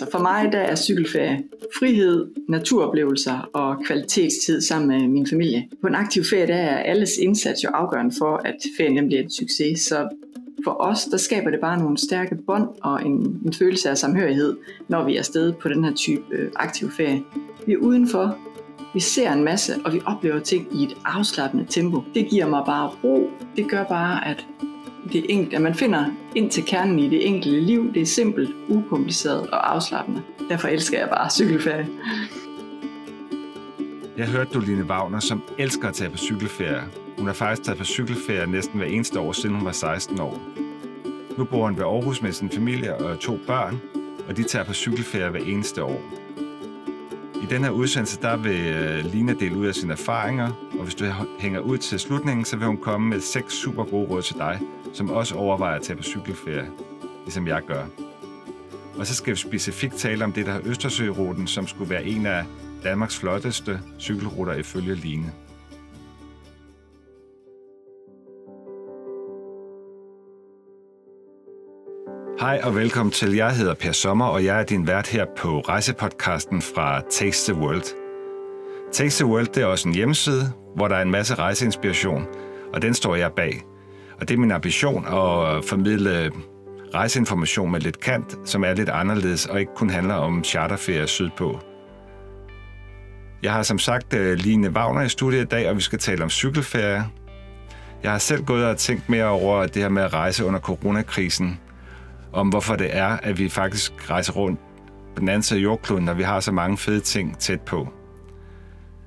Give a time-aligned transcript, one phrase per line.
[0.00, 1.42] Altså for mig der er cykelferie
[1.78, 5.68] frihed, naturoplevelser og kvalitetstid sammen med min familie.
[5.80, 9.30] På en aktiv ferie der er alles indsats jo afgørende for, at ferien bliver en
[9.30, 9.80] succes.
[9.80, 10.08] Så
[10.64, 14.56] for os, der skaber det bare nogle stærke bånd og en, en følelse af samhørighed,
[14.88, 17.22] når vi er afsted på den her type øh, aktiv ferie.
[17.66, 18.38] Vi er udenfor,
[18.94, 22.02] vi ser en masse, og vi oplever ting i et afslappende tempo.
[22.14, 23.30] Det giver mig bare ro.
[23.56, 24.46] Det gør bare, at
[25.12, 26.04] det enkelte, at man finder
[26.34, 27.94] ind til kernen i det enkelte liv.
[27.94, 30.22] Det er simpelt, ukompliceret og afslappende.
[30.48, 31.88] Derfor elsker jeg bare cykelferie.
[34.16, 36.82] Jeg hørte du, Line Wagner, som elsker at tage på cykelferie.
[37.18, 40.40] Hun har faktisk taget på cykelferie næsten hver eneste år, siden hun var 16 år.
[41.38, 43.80] Nu bor hun ved Aarhus med sin familie og to børn,
[44.28, 46.02] og de tager på cykelferie hver eneste år.
[47.42, 50.94] I den her udsendelse, der vil øh, Lina dele ud af sine erfaringer, og hvis
[50.94, 51.04] du
[51.38, 54.60] hænger ud til slutningen, så vil hun komme med seks super gode råd til dig,
[54.98, 56.70] som også overvejer at tage på cykelferie,
[57.24, 57.84] ligesom jeg gør.
[58.98, 62.26] Og så skal vi specifikt tale om det, der er Østersøruten, som skulle være en
[62.26, 62.44] af
[62.84, 65.32] Danmarks flotteste cykelruter ifølge Line.
[72.40, 73.34] Hej og velkommen til.
[73.34, 77.62] Jeg hedder Per Sommer, og jeg er din vært her på rejsepodcasten fra Taste the
[77.62, 77.94] World.
[78.92, 82.26] Taste the World det er også en hjemmeside, hvor der er en masse rejseinspiration,
[82.74, 83.67] og den står jeg bag.
[84.20, 86.30] Og det er min ambition at formidle
[86.94, 91.60] rejseinformation med lidt kant, som er lidt anderledes og ikke kun handler om charterferie sydpå.
[93.42, 96.22] Jeg har som sagt øh, Line Wagner i studiet i dag, og vi skal tale
[96.22, 97.04] om cykelferie.
[98.02, 101.60] Jeg har selv gået og tænkt mere over det her med at rejse under coronakrisen,
[102.32, 104.60] om hvorfor det er, at vi faktisk rejser rundt
[105.14, 107.88] på den anden side af jordkloden, når vi har så mange fede ting tæt på.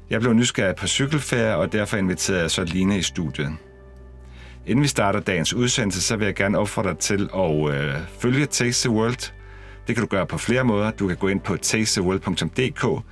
[0.10, 3.52] Jeg blev nysgerrig på cykelferie, og derfor inviterede jeg så Line i studiet.
[4.68, 8.46] Inden vi starter dagens udsendelse, så vil jeg gerne opfordre dig til at øh, følge
[8.46, 9.34] Taste the World.
[9.88, 10.92] Det kan du gøre på flere måder.
[10.92, 13.04] Du kan gå ind på tastetheworld.dk.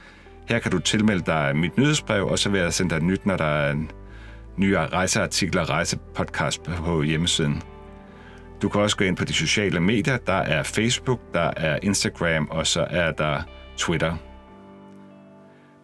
[0.50, 3.38] Her kan du tilmelde dig mit nyhedsbrev, og så vil jeg sende dig nyt, når
[3.38, 3.76] der er
[4.58, 7.62] nye rejseartikler og rejsepodcast på hjemmesiden.
[8.62, 10.18] Du kan også gå ind på de sociale medier.
[10.18, 13.42] Der er Facebook, der er Instagram, og så er der
[13.78, 14.16] Twitter.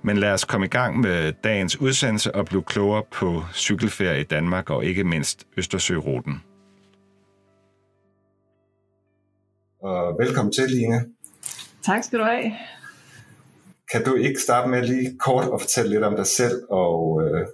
[0.05, 4.23] Men lad os komme i gang med dagens udsendelse og blive klogere på cykelferie i
[4.23, 6.43] Danmark og ikke mindst Østersøruten.
[9.81, 11.05] Og velkommen til, Line.
[11.85, 12.51] Tak skal du have.
[13.91, 17.47] Kan du ikke starte med lige kort at fortælle lidt om dig selv og øh,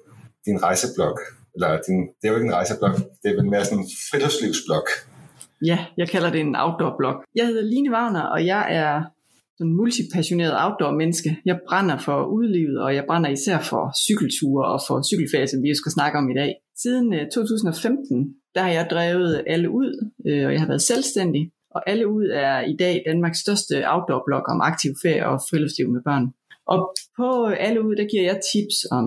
[0.46, 1.20] din rejseblog?
[1.56, 2.90] Eller din, det er jo ikke en rejseblog,
[3.24, 4.88] det er vel mere sådan en friluftslivsblog.
[5.66, 7.24] Ja, jeg kalder det en outdoor-blog.
[7.36, 9.04] Jeg hedder Line Wagner, og jeg er
[9.62, 11.30] sådan multipassioneret outdoor-menneske.
[11.50, 15.76] Jeg brænder for udlivet, og jeg brænder især for cykelture og for cykelferie, som vi
[15.82, 16.52] skal snakke om i dag.
[16.82, 19.92] Siden øh, 2015, der har jeg drevet Alle Ud,
[20.28, 21.44] øh, og jeg har været selvstændig.
[21.76, 26.02] Og Alle Ud er i dag Danmarks største outdoor-blog om aktiv ferie og friluftsliv med
[26.10, 26.26] børn.
[26.74, 26.80] Og
[27.20, 27.28] på
[27.66, 29.06] alle ud, der giver jeg tips om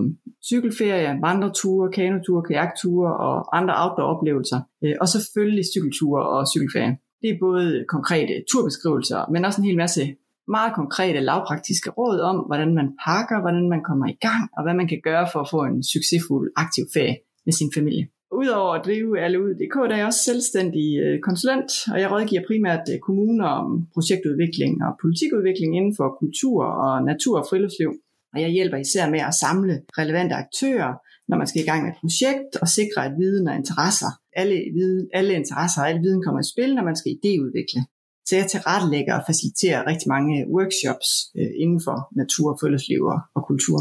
[0.51, 4.61] cykelferie, vandreture, kanoture, kajakture og andre outdoor-oplevelser.
[4.85, 6.93] Øh, og selvfølgelig cykelture og cykelferie.
[7.23, 10.03] Det er både konkrete turbeskrivelser, men også en hel masse
[10.49, 14.75] meget konkrete, lavpraktiske råd om, hvordan man pakker, hvordan man kommer i gang, og hvad
[14.75, 18.09] man kan gøre for at få en succesfuld aktiv ferie med sin familie.
[18.41, 22.43] Udover at drive alle ud.dk, der er jeg også selvstændig øh, konsulent, og jeg rådgiver
[22.51, 27.91] primært øh, kommuner om projektudvikling og politikudvikling inden for kultur og natur og friluftsliv.
[28.35, 30.93] Og jeg hjælper især med at samle relevante aktører,
[31.29, 34.11] når man skal i gang med et projekt og sikre, at viden og interesser,
[34.41, 37.81] alle, viden, alle interesser og alle viden kommer i spil, når man skal idéudvikle.
[38.27, 41.09] Så jeg tilrettelægger og faciliterer rigtig mange øh, workshops
[41.39, 43.79] øh, inden for natur, friluftsliv og, og kultur.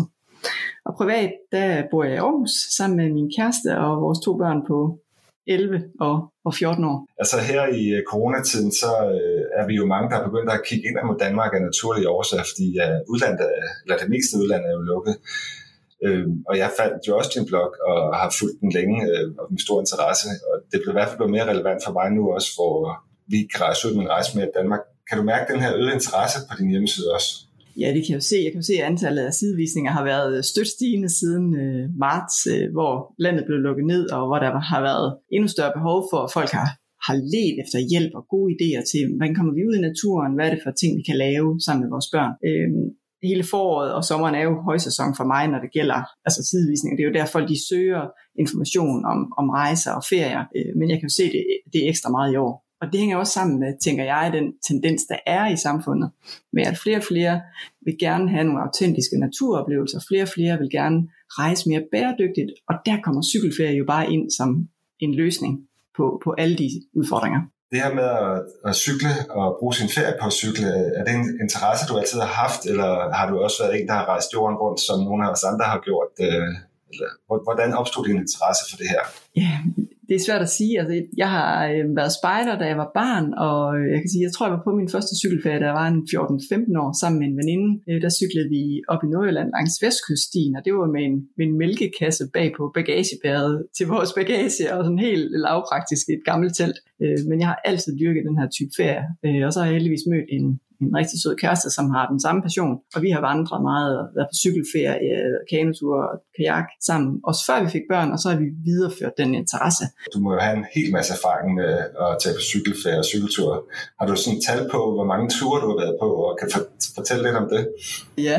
[0.85, 4.61] Og privat, der bor jeg i Aarhus sammen med min kæreste og vores to børn
[4.67, 4.77] på
[5.47, 6.15] 11 og,
[6.45, 6.97] og 14 år.
[7.21, 10.65] Altså her i øh, coronatiden, så øh, er vi jo mange, der er begyndt at
[10.67, 13.47] kigge ind mod Danmark af naturlige årsager, fordi ja, udlandet,
[13.83, 15.15] eller det meste udlandet er jo lukket.
[16.05, 19.45] Øh, og jeg fandt jo også din blog og har fulgt den længe øh, og
[19.53, 20.27] med stor interesse.
[20.49, 22.77] Og det blev i hvert fald blevet mere relevant for mig nu også, hvor
[23.27, 24.83] vi kan rejse ud med en rejse med Danmark.
[25.07, 27.29] Kan du mærke den her øgede interesse på din hjemmeside også?
[27.81, 28.37] Ja, det kan jeg jo se.
[28.43, 31.83] Jeg kan jo se, at antallet af sidevisninger har været øh, stødt stigende siden øh,
[32.05, 32.93] marts, øh, hvor
[33.25, 36.51] landet blev lukket ned, og hvor der har været endnu større behov for, at folk
[36.59, 36.69] har,
[37.07, 40.45] har let efter hjælp og gode idéer til, hvordan kommer vi ud i naturen, hvad
[40.47, 42.33] er det for ting, vi kan lave sammen med vores børn.
[42.47, 42.69] Øh,
[43.29, 46.95] hele foråret og sommeren er jo højsæson for mig, når det gælder altså sidevisninger.
[46.95, 48.03] Det er jo der, folk de søger
[48.43, 51.41] information om, om rejser og ferier, øh, men jeg kan jo se, det,
[51.71, 52.53] det er ekstra meget i år.
[52.83, 56.11] Og det hænger også sammen med, tænker jeg, den tendens, der er i samfundet,
[56.53, 57.41] med at flere og flere
[57.85, 60.99] vil gerne have nogle autentiske naturoplevelser, flere og flere vil gerne
[61.39, 64.67] rejse mere bæredygtigt, og der kommer cykelferie jo bare ind som
[64.99, 65.53] en løsning
[65.97, 67.41] på, på alle de udfordringer.
[67.71, 68.35] Det her med at,
[68.69, 72.19] at cykle og bruge sin ferie på at cykle, er det en interesse, du altid
[72.19, 75.21] har haft, eller har du også været en, der har rejst jorden rundt, som nogle
[75.25, 76.09] af os andre har gjort?
[76.25, 76.49] Øh,
[77.47, 79.03] hvordan opstod din interesse for det her?
[79.43, 79.53] Ja,
[80.07, 80.79] det er svært at sige.
[80.79, 84.23] Altså, jeg har øh, været spejder, da jeg var barn, og øh, jeg kan sige,
[84.27, 87.19] jeg tror, jeg var på min første cykelferie, da jeg var en 14-15 år, sammen
[87.19, 87.69] med en veninde.
[87.89, 88.61] Øh, der cyklede vi
[88.93, 92.63] op i Nordjylland langs Vestkyststien, og det var med en, med en mælkekasse bag på
[92.77, 96.77] bagagebæret til vores bagage, og sådan helt lavpraktisk et gammelt telt.
[97.03, 99.75] Øh, men jeg har altid dyrket den her type ferie, øh, og så har jeg
[99.77, 100.47] heldigvis mødt en,
[100.83, 102.75] en rigtig sød kæreste, som har den samme passion.
[102.95, 105.19] Og vi har vandret meget og været på cykelferie,
[105.51, 109.31] kanotur og kajak sammen, også før vi fik børn, og så har vi videreført den
[109.41, 109.85] interesse.
[110.13, 111.71] Du må jo have en hel masse erfaring med
[112.05, 113.49] at tage på cykelferie og cykeltur.
[113.99, 116.47] Har du sådan tal på, hvor mange ture du har været på, og kan
[116.97, 117.61] fortælle lidt om det?
[118.29, 118.37] Ja,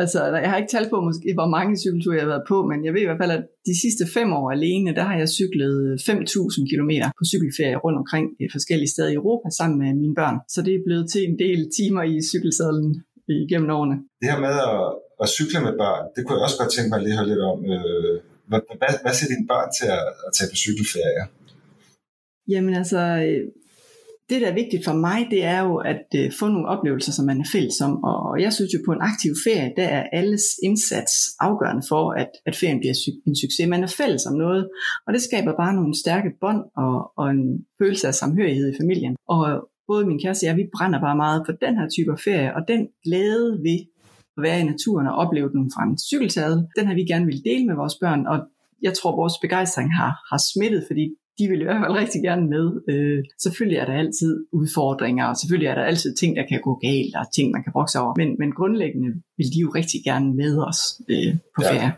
[0.00, 2.78] altså jeg har ikke tal på, måske, hvor mange cykelture jeg har været på, men
[2.86, 5.76] jeg ved i hvert fald, at de sidste fem år alene, der har jeg cyklet
[6.00, 10.36] 5.000 km på cykelferie rundt omkring i forskellige steder i Europa sammen med mine børn.
[10.54, 12.90] Så det er blevet til en del timer i cykelsadlen
[13.28, 13.96] igennem årene.
[14.20, 14.80] Det her med at,
[15.22, 17.44] at cykle med børn, det kunne jeg også godt tænke mig at lige høre lidt
[17.52, 17.58] om.
[17.74, 18.14] Øh,
[18.48, 21.24] hvad, hvad, hvad siger dine børn til at, at tage på cykelferie?
[22.52, 23.00] Jamen altså,
[24.30, 27.26] det, der er vigtigt for mig, det er jo at øh, få nogle oplevelser, som
[27.26, 28.04] man er fælles om.
[28.04, 32.30] Og jeg synes jo, på en aktiv ferie, der er alles indsats afgørende for, at,
[32.46, 32.94] at ferien bliver
[33.26, 33.68] en succes.
[33.68, 34.62] Man er fælles om noget,
[35.06, 39.16] og det skaber bare nogle stærke bånd og, og en følelse af samhørighed i familien.
[39.28, 42.54] Og både min kæreste og jeg, vi brænder bare meget for den her type ferie,
[42.56, 43.80] og den glæde ved
[44.36, 47.44] at være i naturen og opleve den fra en cykeltade, den har vi gerne vil
[47.44, 48.38] dele med vores børn, og
[48.82, 51.04] jeg tror, vores begejstring har, har smittet, fordi
[51.38, 52.66] de vil i hvert fald rigtig gerne med.
[52.92, 56.72] Øh, selvfølgelig er der altid udfordringer, og selvfølgelig er der altid ting, der kan gå
[56.86, 58.12] galt, og ting, man kan brokse over.
[58.20, 60.80] Men, men grundlæggende vil de jo rigtig gerne med os
[61.12, 61.70] øh, på ja.
[61.70, 61.90] ferie.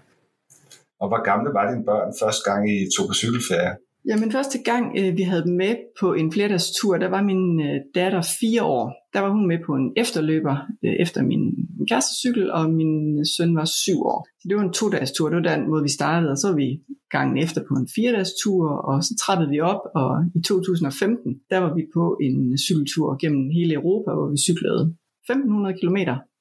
[1.01, 3.73] Og hvor gamle var dine børn første gang, I tog på cykelferie?
[4.09, 7.81] Jamen første gang, øh, vi havde dem med på en flerdagstur, der var min øh,
[7.95, 8.93] datter fire år.
[9.13, 11.43] Der var hun med på en efterløber øh, efter min,
[11.79, 14.29] min kærestecykel, og min øh, søn var syv år.
[14.41, 16.57] Så det var en to-dages tur, det var den måde, vi startede, og så var
[16.57, 16.81] vi
[17.11, 21.59] gangen efter på en fire-dages tur, og så trættede vi op, og i 2015, der
[21.59, 24.83] var vi på en øh, cykeltur gennem hele Europa, hvor vi cyklede
[25.31, 25.99] 1500 km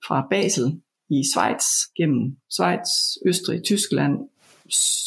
[0.07, 0.67] fra Basel
[1.09, 1.65] i Schweiz,
[1.97, 2.89] gennem Schweiz,
[3.25, 4.13] Østrig, Tyskland,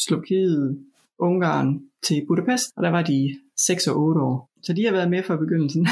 [0.05, 0.79] Slovakiet,
[1.27, 1.69] Ungarn,
[2.07, 3.19] til Budapest, og der var de
[3.57, 4.37] 6 og 8 år.
[4.65, 5.83] Så de har været med fra begyndelsen.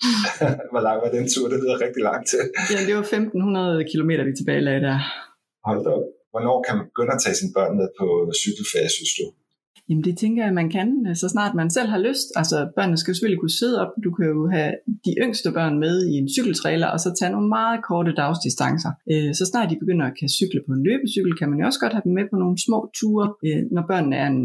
[0.72, 1.46] Hvor lang var den tur?
[1.52, 2.42] Det lyder rigtig langt til.
[2.74, 4.98] ja, det var 1500 km, vi tilbage lagde der.
[5.68, 6.04] Hold op.
[6.32, 8.06] Hvornår kan man begynde at tage sine børn med på
[8.42, 9.24] cykelferie, synes du?
[9.88, 12.28] Jamen det tænker jeg, man kan, øh, så snart man selv har lyst.
[12.40, 13.92] Altså børnene skal selvfølgelig kunne sidde op.
[14.04, 14.72] Du kan jo have
[15.06, 18.92] de yngste børn med i en cykeltrailer, og så tage nogle meget korte dagsdistancer.
[19.12, 21.80] Øh, så snart de begynder at kan cykle på en løbecykel, kan man jo også
[21.82, 23.26] godt have dem med på nogle små ture.
[23.46, 24.44] Øh, når børnene er en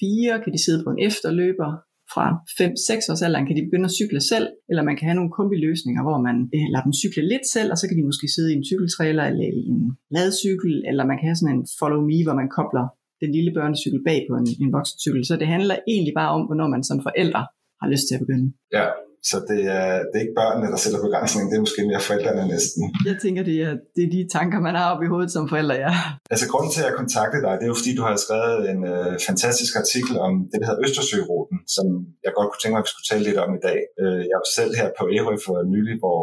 [0.00, 1.70] fire, kan de sidde på en efterløber
[2.14, 2.26] fra
[2.58, 6.02] 5-6 års alderen kan de begynde at cykle selv, eller man kan have nogle kombiløsninger,
[6.06, 8.56] hvor man øh, lader dem cykle lidt selv, og så kan de måske sidde i
[8.58, 9.82] en cykeltrailer eller i en
[10.14, 12.86] ladcykel, eller man kan have sådan en follow me, hvor man kobler
[13.22, 15.22] den lille børnecykel bag på en, en voksencykel.
[15.30, 17.42] Så det handler egentlig bare om, hvornår man som forældre
[17.80, 18.48] har lyst til at begynde.
[18.78, 18.86] Ja,
[19.30, 22.44] så det er, det er ikke børnene, der sætter begrænsning, det er måske mere forældrene
[22.54, 22.82] næsten.
[23.08, 25.76] Jeg tænker, det er, det er de tanker, man har oppe i hovedet som forældre,
[25.86, 25.92] ja.
[26.32, 28.80] Altså grunden til, at jeg kontaktede dig, det er jo fordi, du har skrevet en
[28.92, 31.86] øh, fantastisk artikel om det, der hedder Østersøruten, som
[32.24, 33.78] jeg godt kunne tænke mig, at vi skulle tale lidt om i dag.
[34.02, 36.20] Øh, jeg var selv her på Ærø for nylig, hvor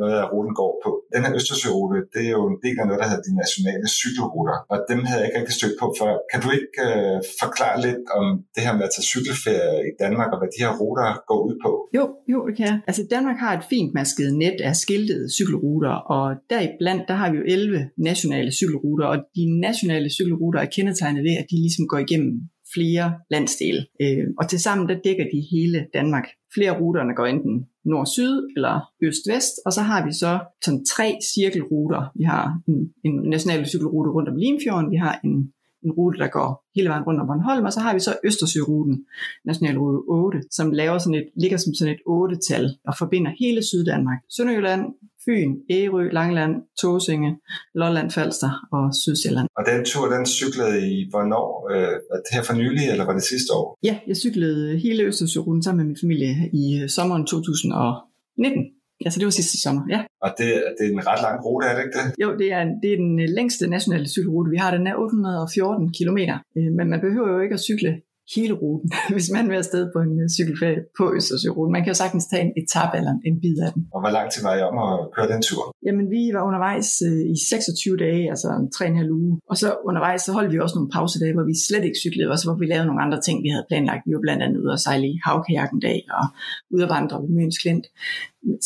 [0.00, 0.90] noget af ruten går på.
[1.14, 4.56] Den her Østersørute, det er jo en del af noget, der hedder de nationale cykelruter,
[4.72, 6.12] og dem havde jeg ikke rigtig stødt på før.
[6.30, 10.30] Kan du ikke øh, forklare lidt om det her med at tage cykelferie i Danmark,
[10.32, 11.70] og hvad de her ruter går ud på?
[11.98, 12.78] Jo, jo, det kan jeg.
[12.90, 17.36] Altså Danmark har et fint masket net af skiltede cykelruter, og deriblandt, der har vi
[17.40, 22.00] jo 11 nationale cykelruter, og de nationale cykelruter er kendetegnet ved, at de ligesom går
[22.06, 22.32] igennem
[22.74, 23.86] flere landsdele.
[24.02, 26.26] Øh, og tilsammen der dækker de hele Danmark.
[26.54, 32.02] Flere ruterne går enten nord-syd eller øst-vest, og så har vi så sådan tre cirkelruter.
[32.18, 35.52] Vi har en, en national cykelrute rundt om Limfjorden, vi har en,
[35.84, 39.04] en rute, der går hele vejen rundt om Bornholm, og så har vi så Østersøruten,
[39.44, 44.20] nationalrute 8, som laver sådan et, ligger som sådan et 8-tal og forbinder hele Syddanmark.
[44.36, 44.82] Sønderjylland,
[45.24, 47.30] Fyn, Ærø, Langland, Tåsinge,
[47.74, 49.48] Lolland, Falster og Sydsjælland.
[49.58, 51.48] Og den tur, den cyklede i hvornår?
[51.72, 53.78] Øh, det her for nylig, eller var det sidste år?
[53.82, 58.64] Ja, jeg cyklede hele Østersøruten sammen med min familie i sommeren 2019.
[59.04, 60.00] Ja, så det var sidste sommer, ja.
[60.24, 62.06] Og det, det er en ret lang rute, er det ikke det?
[62.22, 64.70] Jo, det er, det er den øh, længste nationale cykelrute, vi har.
[64.76, 66.18] Den er 814 km,
[66.58, 67.90] øh, men man behøver jo ikke at cykle
[68.34, 71.72] hele ruten, hvis man vil afsted på en øh, cykelferie på Østersøruten.
[71.72, 73.82] Man kan jo sagtens tage en etape eller en bid af den.
[73.94, 75.62] Og hvor lang tid var I om at køre den tur?
[75.86, 79.32] Jamen, vi var undervejs øh, i 26 dage, altså en 3,5 uge.
[79.50, 82.38] Og så undervejs, så holdt vi også nogle pausedage, hvor vi slet ikke cyklede, og
[82.38, 84.02] så hvor vi lavede nogle andre ting, vi havde planlagt.
[84.06, 86.26] Vi var blandt andet ude at sejle i havkajakken dag og
[86.74, 87.86] ude at vandre ved Møns Klint.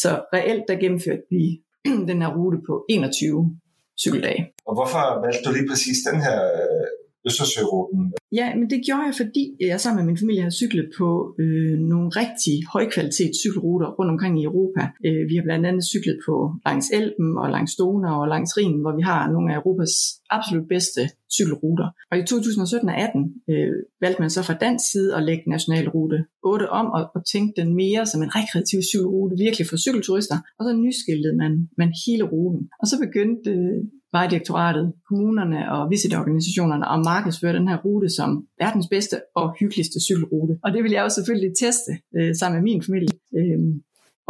[0.02, 1.42] Så reelt, der gennemførte vi
[2.10, 3.58] den her rute på 21
[4.02, 4.42] cykeldage.
[4.68, 6.86] Og hvorfor valgte du lige præcis den her øh,
[7.28, 8.02] Østersøruten?
[8.32, 11.08] Ja, men det gjorde jeg, fordi jeg sammen med min familie har cyklet på
[11.42, 14.82] øh, nogle rigtig højkvalitets cykelruter rundt omkring i Europa.
[15.06, 16.34] Øh, vi har blandt andet cyklet på
[16.66, 19.94] langs Elben og langs Donau og langs Rhinen, hvor vi har nogle af Europas
[20.30, 21.02] absolut bedste
[21.36, 21.88] cykelruter.
[22.10, 23.72] Og i 2017 og 18 øh,
[24.04, 27.70] valgte man så fra dansk side at lægge nationalrute 8 om og, og tænke den
[27.82, 30.38] mere som en rekreativ cykelrute, virkelig for cykelturister.
[30.58, 32.62] Og så nyskiltede man, man hele ruten.
[32.80, 33.80] Og så begyndte øh,
[34.16, 38.25] Vejdirektoratet, kommunerne og visitorganisationerne at markedsføre den her rute som
[38.60, 40.54] verdens bedste og hyggeligste cykelrute.
[40.64, 43.14] Og det vil jeg også selvfølgelig teste øh, sammen med min familie.
[43.38, 43.58] Øh,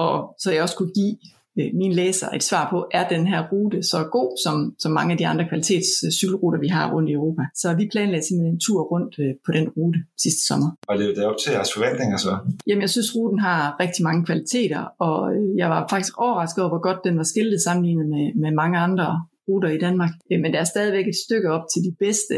[0.05, 1.17] og så jeg også kunne give
[1.59, 5.13] øh, mine læsere et svar på, er den her rute så god som, som mange
[5.13, 7.43] af de andre kvalitets cykelruter, vi har rundt i Europa.
[7.55, 10.71] Så vi planlagde simpelthen en tur rundt øh, på den rute sidste sommer.
[10.89, 12.33] Og levede det op til jeres forventninger så?
[12.67, 16.73] Jamen jeg synes, ruten har rigtig mange kvaliteter, og øh, jeg var faktisk overrasket over,
[16.75, 19.09] hvor godt den var skiltet sammenlignet med, med mange andre
[19.49, 20.13] ruter i Danmark.
[20.33, 22.37] Øh, men der er stadigvæk et stykke op til de bedste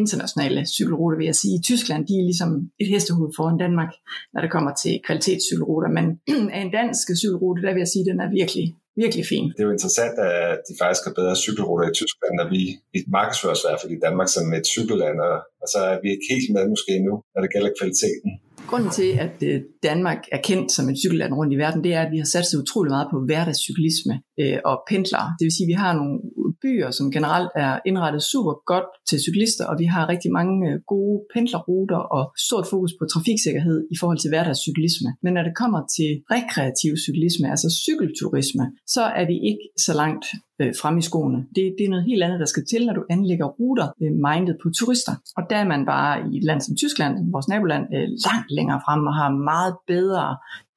[0.00, 1.54] internationale cykelruter, vil jeg sige.
[1.58, 2.50] I Tyskland, de er ligesom
[2.82, 3.92] et hestehoved foran Danmark,
[4.32, 5.88] når det kommer til kvalitetscykelruter.
[5.98, 6.04] Men
[6.56, 8.66] af en dansk cykelrute, der vil jeg sige, den er virkelig,
[9.02, 9.44] virkelig fin.
[9.54, 12.60] Det er jo interessant, at de faktisk har bedre cykelruter i Tyskland, når vi
[12.96, 15.18] i markedsføres i hvert fald i Danmark som et cykelland,
[15.62, 18.30] og så er vi ikke helt med måske endnu, når det gælder kvaliteten.
[18.70, 22.02] Grunden til, at øh, Danmark er kendt som et cykelland rundt i verden, det er,
[22.02, 25.28] at vi har sat sig utrolig meget på hverdagscyklisme øh, og pendlere.
[25.38, 26.14] Det vil sige, at vi har nogle
[26.62, 30.76] byer, som generelt er indrettet super godt til cyklister, og vi har rigtig mange øh,
[30.92, 35.10] gode pendlerruter og stort fokus på trafiksikkerhed i forhold til hverdagscyklisme.
[35.24, 40.26] Men når det kommer til rekreativ cyklisme, altså cykelturisme, så er vi ikke så langt
[40.60, 41.38] øh, frem i skoene.
[41.56, 44.56] Det, det er noget helt andet, der skal til, når du anlægger ruter øh, mindet
[44.62, 45.14] på turister.
[45.38, 48.80] Og der er man bare i et land som Tyskland, vores naboland, øh, langt længere
[48.86, 50.26] frem og har meget bedre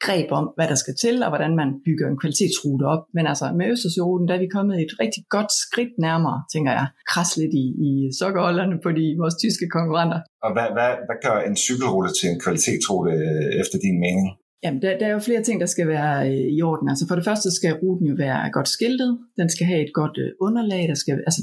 [0.06, 3.04] greb om, hvad der skal til, og hvordan man bygger en kvalitetsrute op.
[3.16, 6.88] Men altså med Østersøruten, der er vi kommet et rigtig godt skridt nærmere, tænker jeg,
[7.12, 10.20] kras lidt i, i sokkerholderne på de, vores tyske konkurrenter.
[10.46, 14.28] Og hvad, hvad, hvad gør en cykelrute til en kvalitetsrute øh, efter din mening?
[14.64, 16.90] Jamen, der, der er jo flere ting, der skal være øh, i orden.
[16.90, 19.12] Altså for det første skal ruten jo være godt skiltet.
[19.40, 20.84] Den skal have et godt øh, underlag.
[20.92, 21.42] Der skal, altså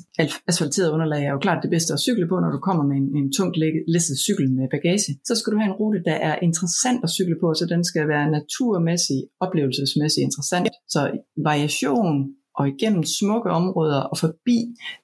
[0.51, 3.09] asfalteret underlag er jo klart det bedste at cykle på, når du kommer med en,
[3.21, 3.57] en tungt
[3.95, 5.11] læsset cykel med bagage.
[5.29, 8.05] Så skal du have en rute, der er interessant at cykle på, så den skal
[8.09, 10.69] være naturmæssig, oplevelsesmæssig interessant.
[10.95, 11.01] Så
[11.49, 12.15] variation,
[12.59, 14.59] og igennem smukke områder og forbi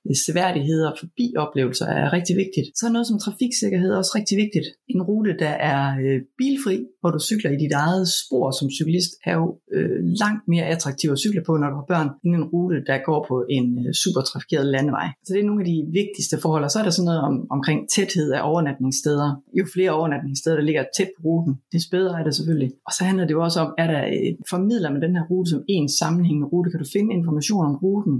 [0.06, 2.66] øh, seværdigheder og forbi oplevelser er rigtig vigtigt.
[2.78, 4.66] Så er noget som trafiksikkerhed også rigtig vigtigt.
[4.94, 9.12] En rute, der er øh, bilfri, hvor du cykler i dit eget spor som cyklist,
[9.28, 12.46] er jo øh, langt mere attraktiv at cykle på, når du har børn, end en
[12.52, 15.08] rute, der går på en øh, super trafikeret landevej.
[15.24, 16.64] Så det er nogle af de vigtigste forhold.
[16.66, 19.28] Og så er der sådan noget om, omkring tæthed af overnatningssteder.
[19.58, 22.70] Jo flere overnatningssteder, der ligger tæt på ruten, des bedre er det selvfølgelig.
[22.86, 25.50] Og så handler det jo også om, er der øh, formidler med den her rute
[25.50, 28.16] som en sammenhængende rute, kan du finde information information om ruten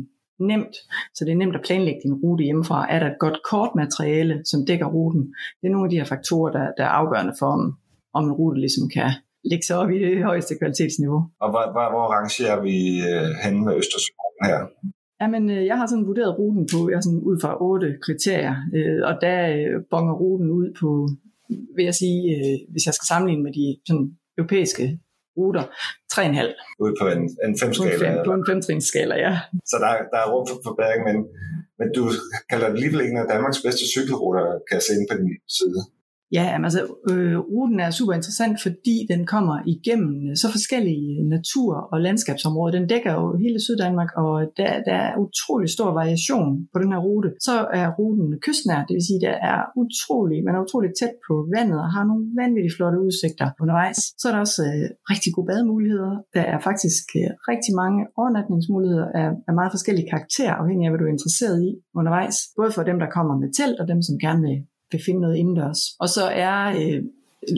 [0.51, 0.77] nemt,
[1.15, 2.79] så det er nemt at planlægge din rute hjemmefra.
[2.95, 5.23] Er der et godt kortmateriale, som dækker ruten?
[5.61, 7.63] Det er nogle af de her faktorer, der, der er afgørende for, om,
[8.15, 9.11] om en rute ligesom kan
[9.51, 11.21] lægge sig op i det højeste kvalitetsniveau.
[11.45, 12.77] Og hvor, hvor, hvor rangerer vi
[13.11, 14.59] øh, henne med Østersøen her?
[15.21, 19.01] Jamen, øh, jeg har sådan vurderet ruten på, jeg sådan ud fra otte kriterier, øh,
[19.09, 20.91] og der øh, bonger ruten ud på,
[21.77, 24.07] vil jeg sige, øh, hvis jeg skal sammenligne med de sådan,
[24.39, 24.85] europæiske
[25.41, 25.65] ruter,
[26.13, 26.83] 3,5.
[26.83, 28.25] Ude på en, en femskala?
[28.29, 29.33] På en, fem, skala, ja.
[29.71, 31.17] Så der, der er rum for forbedring, men,
[31.79, 32.03] men du
[32.51, 35.81] kalder det alligevel en af Danmarks bedste cykelruter, kan jeg se ind på din side.
[36.37, 41.25] Ja, altså øh, ruten er super interessant, fordi den kommer igennem øh, så forskellige øh,
[41.37, 42.73] natur- og landskabsområder.
[42.79, 47.01] Den dækker jo hele Syddanmark, og der, der er utrolig stor variation på den her
[47.09, 47.31] rute.
[47.49, 51.35] Så er ruten kystnær, det vil sige, der er utrolig, man er utrolig tæt på
[51.55, 53.99] vandet og har nogle vanvittigt flotte udsigter undervejs.
[54.21, 56.15] Så er der også øh, rigtig gode bademuligheder.
[56.37, 61.01] Der er faktisk øh, rigtig mange overnatningsmuligheder af, af meget forskellige karakterer, afhængig af, hvad
[61.01, 62.37] du er interesseret i undervejs.
[62.59, 64.59] Både for dem, der kommer med telt, og dem, som gerne vil
[64.93, 65.81] vil finde noget indendørs.
[65.99, 67.03] Og så er øh,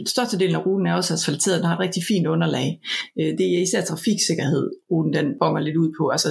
[0.06, 2.80] størstedelen af ruten er også asfalteret, den har et rigtig fint underlag.
[3.20, 6.08] Øh, det er især trafiksikkerhed, ruten den bonger lidt ud på.
[6.08, 6.28] Altså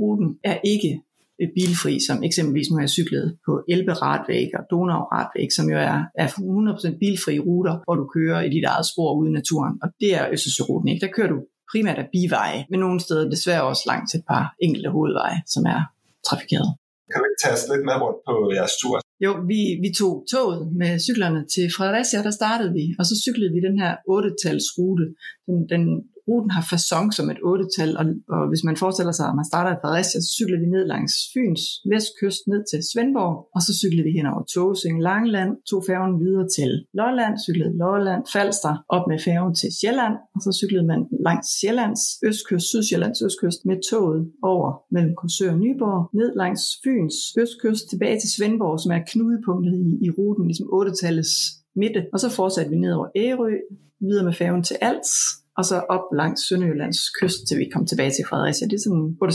[0.00, 1.00] ruten er ikke
[1.40, 5.70] øh, bilfri, som eksempelvis nu har jeg cyklet på Elbe Radvæg og Donau Radvæg, som
[5.70, 9.32] jo er, er 100% bilfri ruter, hvor du kører i dit eget spor ude i
[9.32, 9.74] naturen.
[9.82, 11.06] Og det er Østersøruten ikke.
[11.06, 11.38] Der kører du
[11.72, 15.64] primært af biveje, men nogle steder desværre også langt til et par enkelte hovedveje, som
[15.64, 15.80] er
[16.28, 16.70] trafikeret.
[17.12, 18.96] Kan du ikke tage os lidt med rundt på jeres tur?
[19.24, 23.52] Jo, vi, vi tog toget med cyklerne til Fredericia, der startede vi, og så cyklede
[23.54, 25.06] vi den her 8-tals rute.
[25.46, 25.82] Den, den
[26.28, 29.70] ruten har fasong som et 8-tal, og, og hvis man forestiller sig, at man starter
[29.72, 31.62] i Fredericia, så cykler vi ned langs Fyns
[31.92, 36.46] vestkyst ned til Svendborg, og så cyklede vi hen over Tåsing, Langland, tog færgen videre
[36.56, 41.46] til Lolland, cyklede Lolland, Falster, op med færgen til Sjælland, og så cyklede man langs
[41.58, 47.84] Sjællands østkyst, Sydsjællands østkyst, med toget over mellem Korsør og Nyborg, ned langs Fyns østkyst,
[47.90, 51.34] tilbage til Svendborg, som er knudepunktet i, i ruten, ligesom 8-tallets
[51.80, 53.52] midte, og så fortsatte vi ned over Ærø,
[54.00, 55.10] videre med færgen til Als,
[55.58, 58.64] og så op langs Sønderjyllands kyst, til vi kom tilbage til Fredericia.
[58.70, 59.32] Det er sådan en 8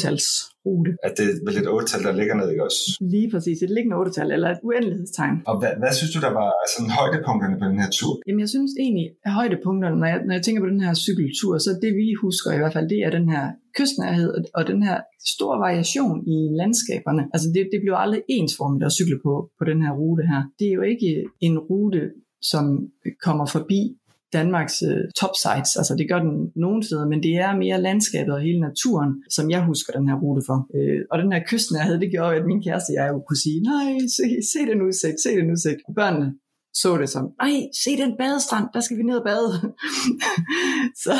[0.65, 0.91] rute.
[1.07, 2.81] At det er et 8 der ligger ned, ikke også?
[3.13, 5.35] Lige præcis, et liggende 8 eller et uendelighedstegn.
[5.51, 8.13] Og hvad, hvad synes du, der var sådan højdepunkterne på den her tur?
[8.27, 11.53] Jamen jeg synes egentlig, at højdepunkterne, når jeg, når jeg tænker på den her cykeltur,
[11.65, 13.43] så det vi husker i hvert fald, det er den her
[13.77, 14.97] kystnærhed og den her
[15.35, 17.23] store variation i landskaberne.
[17.33, 20.41] Altså det, det bliver aldrig ensformigt at cykle på, på den her rute her.
[20.59, 21.09] Det er jo ikke
[21.47, 22.03] en rute,
[22.51, 22.65] som
[23.25, 23.81] kommer forbi
[24.33, 25.33] Danmarks øh, top.
[25.55, 29.49] Altså det gør den nogle steder, men det er mere landskabet og hele naturen, som
[29.51, 30.57] jeg husker den her rute for.
[30.75, 33.59] Øh, og den her kystnærhed, det gjorde, at min kæreste og jeg jo kunne sige,
[33.71, 35.81] nej, se, se den udsigt, se den udsigt.
[35.87, 36.29] Og børnene
[36.81, 39.51] så det som, nej, se den badestrand, der skal vi ned og bade.
[41.03, 41.13] så,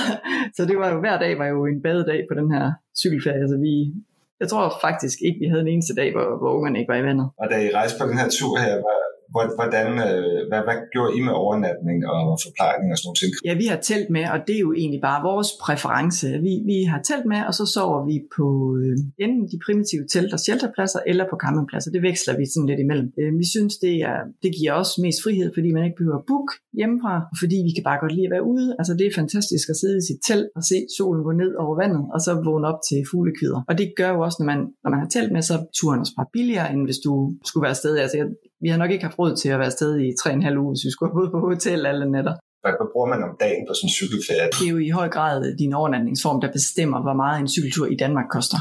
[0.56, 2.66] så det var jo, hver dag var jo en badedag på den her
[3.02, 3.42] cykelferie.
[3.46, 3.74] Altså vi,
[4.42, 7.08] jeg tror faktisk ikke, vi havde en eneste dag, hvor, hvor ungerne ikke var i
[7.10, 7.28] vandet.
[7.42, 8.98] Og da I rejste på den her tur her, var,
[9.36, 13.46] Hvordan, øh, hvad, hvad gjorde I med overnatning og forplejning og sådan noget?
[13.48, 16.28] Ja, vi har telt med, og det er jo egentlig bare vores præference.
[16.46, 18.48] Vi, vi har telt med, og så sover vi på
[18.82, 21.90] øh, enten de primitive telt- og shelterpladser, eller på campingpladser.
[21.96, 23.08] Det veksler vi sådan lidt imellem.
[23.20, 26.28] Øh, vi synes, det, er, det giver os mest frihed, fordi man ikke behøver at
[26.32, 26.48] book
[26.80, 28.68] hjemmefra, og fordi vi kan bare godt lide at være ude.
[28.80, 31.76] Altså det er fantastisk at sidde i sit telt og se solen gå ned over
[31.84, 33.60] vandet, og så vågne op til fuglekvider.
[33.70, 36.16] Og det gør jo også, når man, når man har telt med, så turen også
[36.20, 37.14] bare billigere, end hvis du
[37.50, 37.94] skulle være afsted.
[38.04, 38.28] Altså jeg,
[38.62, 40.92] vi har nok ikke haft råd til at være afsted i 3,5 uger, hvis vi
[40.92, 42.34] skulle have på hotel alle nætter.
[42.62, 44.50] Hvad bruger man om dagen på sådan en cykelferie?
[44.56, 47.96] Det er jo i høj grad din overnatningsform, der bestemmer, hvor meget en cykeltur i
[47.96, 48.60] Danmark koster.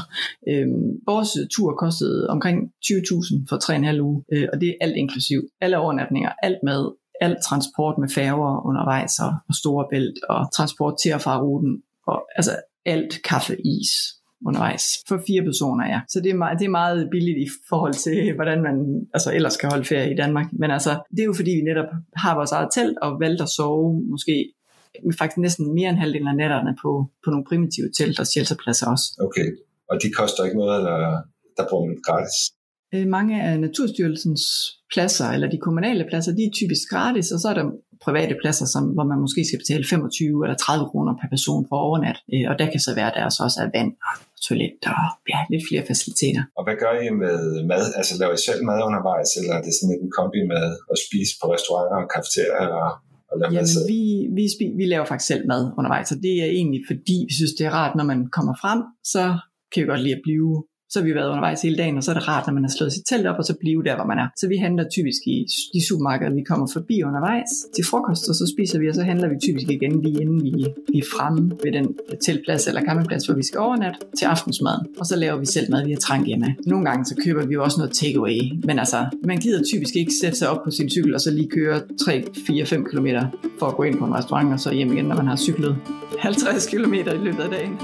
[0.49, 5.39] Øhm, vores tur kostede omkring 20.000 for 3,5 uge, øh, og det er alt inklusiv.
[5.61, 6.81] Alle overnatninger, alt med,
[7.21, 11.73] alt transport med færger undervejs og, og store bælt, og transport til og fra ruten,
[12.07, 12.53] og altså
[12.85, 13.91] alt kaffe, is,
[14.45, 15.99] undervejs for fire personer, ja.
[16.09, 18.75] Så det er, meget, det er meget billigt i forhold til, hvordan man
[19.13, 20.47] altså, ellers skal holde ferie i Danmark.
[20.51, 23.49] Men altså, det er jo fordi, vi netop har vores eget telt og valgt at
[23.49, 24.53] sove måske
[25.19, 26.91] faktisk næsten mere end halvdelen af nætterne på,
[27.23, 29.07] på nogle primitive telt og shelterpladser også.
[29.27, 29.47] Okay,
[29.91, 30.97] og de koster ikke noget, eller
[31.57, 32.37] der bruger man gratis?
[32.93, 34.43] Øh, mange af Naturstyrelsens
[34.93, 37.65] pladser, eller de kommunale pladser, de er typisk gratis, og så er der
[38.05, 41.77] private pladser, som, hvor man måske skal betale 25 eller 30 kroner per person for
[41.87, 42.17] overnat.
[42.33, 44.13] Øh, og der kan så være, der også er vand og
[44.45, 46.43] toilet og ja, lidt flere faciliteter.
[46.57, 47.37] Og hvad gør I med
[47.71, 47.85] mad?
[47.99, 51.33] Altså laver I selv mad undervejs, eller er det sådan en kombi med at spise
[51.39, 52.85] på restauranter og kafeterier, eller
[53.55, 54.01] Jamen, vi,
[54.37, 54.43] vi,
[54.79, 57.73] vi laver faktisk selv mad undervejs, og det er egentlig fordi, vi synes, det er
[57.79, 58.79] rart, når man kommer frem,
[59.13, 59.23] så
[59.71, 62.11] kan vi godt lide at blive så har vi været undervejs hele dagen, og så
[62.11, 64.05] er det rart, når man har slået sit telt op, og så blive der, hvor
[64.05, 64.27] man er.
[64.37, 68.53] Så vi handler typisk i de supermarkeder, vi kommer forbi undervejs til frokost, og så
[68.53, 70.51] spiser vi, og så handler vi typisk igen lige inden vi,
[70.93, 71.87] vi er fremme ved den
[72.25, 74.77] teltplads eller campingplads, hvor vi skal overnatte til aftensmad.
[74.99, 76.55] Og så laver vi selv mad, vi har trængt hjemme.
[76.65, 80.11] Nogle gange så køber vi jo også noget takeaway, men altså, man gider typisk ikke
[80.21, 83.07] sætte sig op på sin cykel, og så lige køre 3, 4, 5 km
[83.59, 85.77] for at gå ind på en restaurant, og så hjem igen, når man har cyklet
[86.19, 87.77] 50 km i løbet af dagen.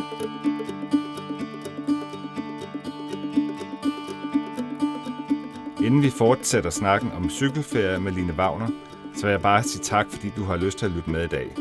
[5.83, 8.67] Inden vi fortsætter snakken om cykelferie med Line Wagner,
[9.15, 11.27] så vil jeg bare sige tak, fordi du har lyst til at lytte med i
[11.27, 11.55] dag.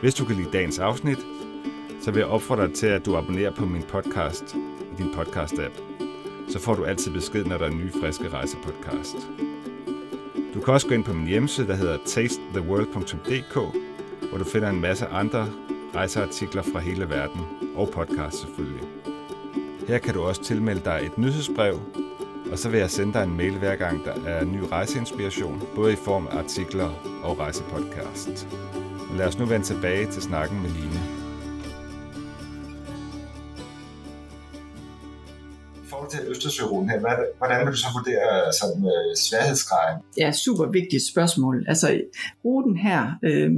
[0.00, 1.18] Hvis du kan lide dagens afsnit,
[2.00, 4.54] så vil jeg opfordre dig til, at du abonnerer på min podcast
[4.92, 5.82] i din podcast-app.
[6.48, 9.16] Så får du altid besked, når der er en ny, friske rejsepodcast.
[10.54, 13.54] Du kan også gå ind på min hjemmeside, der hedder tastetheworld.dk,
[14.28, 15.48] hvor du finder en masse andre
[15.94, 17.40] rejseartikler fra hele verden,
[17.76, 18.88] og podcast selvfølgelig.
[19.88, 21.80] Her kan du også tilmelde dig et nyhedsbrev,
[22.52, 25.92] og så vil jeg sende dig en mail hver gang, der er ny rejseinspiration, både
[25.92, 28.48] i form af artikler og rejsepodcast.
[29.08, 31.00] Men lad os nu vende tilbage til snakken med Line.
[35.84, 37.00] I forhold til Østersøruten her,
[37.38, 40.02] hvordan vil du så vurdere sådan, øh, sværhedsgraden?
[40.18, 41.64] Ja, super vigtigt spørgsmål.
[41.68, 42.00] Altså,
[42.44, 43.50] ruten her øh,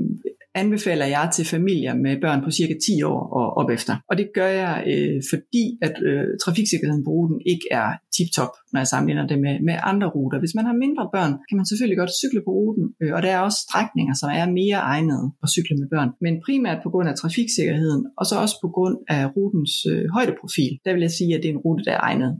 [0.54, 3.94] anbefaler jeg til familier med børn på cirka 10 år og op efter.
[4.10, 8.80] Og det gør jeg, øh, fordi at øh, trafiksikkerheden på ruten ikke er tip-top, når
[8.80, 10.38] jeg sammenligner det med, med andre ruter.
[10.38, 13.30] Hvis man har mindre børn, kan man selvfølgelig godt cykle på ruten, øh, og der
[13.36, 16.10] er også strækninger, som er mere egnede at cykle med børn.
[16.24, 20.72] Men primært på grund af trafiksikkerheden, og så også på grund af rutens øh, højdeprofil,
[20.84, 22.32] der vil jeg sige, at det er en rute, der er egnet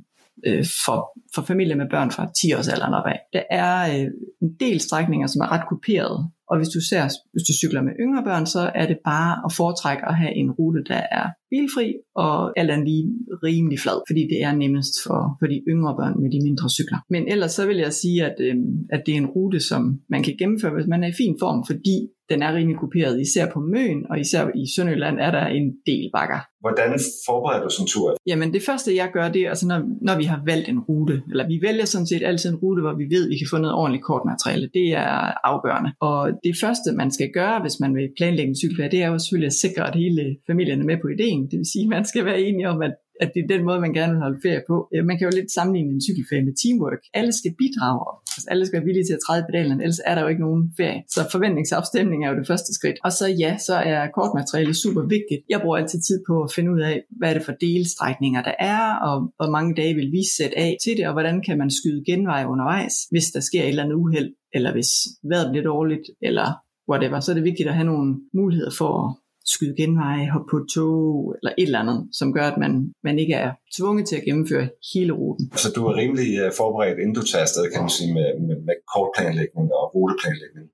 [0.46, 0.98] øh, for,
[1.34, 3.18] for familier med børn fra 10 års alderen opad.
[3.36, 4.08] Der er øh,
[4.42, 7.94] en del strækninger, som er ret kuperet, og hvis du ser, hvis du cykler med
[8.04, 11.86] yngre børn, så er det bare at foretrække at have en rute, der er bilfri
[12.14, 13.04] og alt andet lige
[13.46, 16.98] rimelig flad, fordi det er nemmest for, for de yngre børn med de mindre cykler.
[17.14, 18.56] Men ellers så vil jeg sige, at, øh,
[18.94, 21.58] at det er en rute, som man kan gennemføre, hvis man er i fin form,
[21.70, 21.96] fordi
[22.30, 26.10] den er rimelig kuperet, især på Møn, og især i Sønderjylland er der en del
[26.16, 26.40] bakker.
[26.60, 26.90] Hvordan
[27.26, 28.16] forbereder du sådan en tur?
[28.26, 31.22] Jamen det første jeg gør, det er, altså når, når vi har valgt en rute,
[31.30, 33.58] eller vi vælger sådan set altid en rute, hvor vi ved, at vi kan få
[33.58, 34.70] noget ordentligt kortmateriale.
[34.74, 35.90] Det er afgørende.
[36.00, 39.18] Og det første, man skal gøre, hvis man vil planlægge en cykelferie, det er jo
[39.18, 41.42] selvfølgelig at sikre, at hele familien er med på ideen.
[41.50, 43.80] Det vil sige, at man skal være enige om, at at det er den måde,
[43.86, 44.76] man gerne vil holde ferie på.
[44.94, 47.02] Øh, man kan jo lidt sammenligne en cykelferie med teamwork.
[47.18, 48.04] Alle skal bidrage,
[48.36, 50.62] altså alle skal være villige til at træde pedalen, ellers er der jo ikke nogen
[50.80, 51.00] ferie.
[51.14, 52.98] Så forventningsafstemning er jo det første skridt.
[53.06, 55.40] Og så ja, så er kortmateriale super vigtigt.
[55.52, 58.54] Jeg bruger altid tid på at finde ud af, hvad er det for delstrækninger der
[58.72, 61.70] er, og hvor mange dage vil vi sætte af til det, og hvordan kan man
[61.78, 64.90] skyde genvej undervejs, hvis der sker et eller andet uheld, eller hvis
[65.30, 66.48] vejret bliver dårligt, eller
[66.90, 69.08] whatever, så er det vigtigt at have nogle muligheder for at
[69.54, 72.72] skyde genveje, hoppe på et tog eller et eller andet, som gør, at man,
[73.06, 75.44] man ikke er tvunget til at gennemføre hele ruten.
[75.64, 78.56] Så du er rimelig øh, forberedt, inden du tager afsted, kan man sige, med, med,
[78.68, 80.66] med kortplanlægning og ruteplanlægning?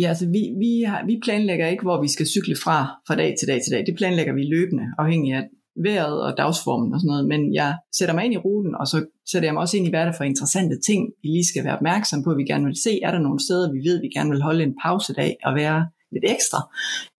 [0.00, 3.30] Ja, altså vi, vi, har, vi planlægger ikke, hvor vi skal cykle fra, fra dag
[3.38, 3.82] til dag til dag.
[3.88, 5.44] Det planlægger vi løbende, afhængig af
[5.86, 7.28] vejret og dagsformen og sådan noget.
[7.32, 8.98] Men jeg sætter mig ind i ruten, og så
[9.30, 11.64] sætter jeg mig også ind i, hvad er det for interessante ting, vi lige skal
[11.64, 12.92] være opmærksom på, vi gerne vil se.
[13.06, 15.78] Er der nogle steder, vi ved, vi gerne vil holde en pause dag og være
[16.12, 16.58] lidt ekstra.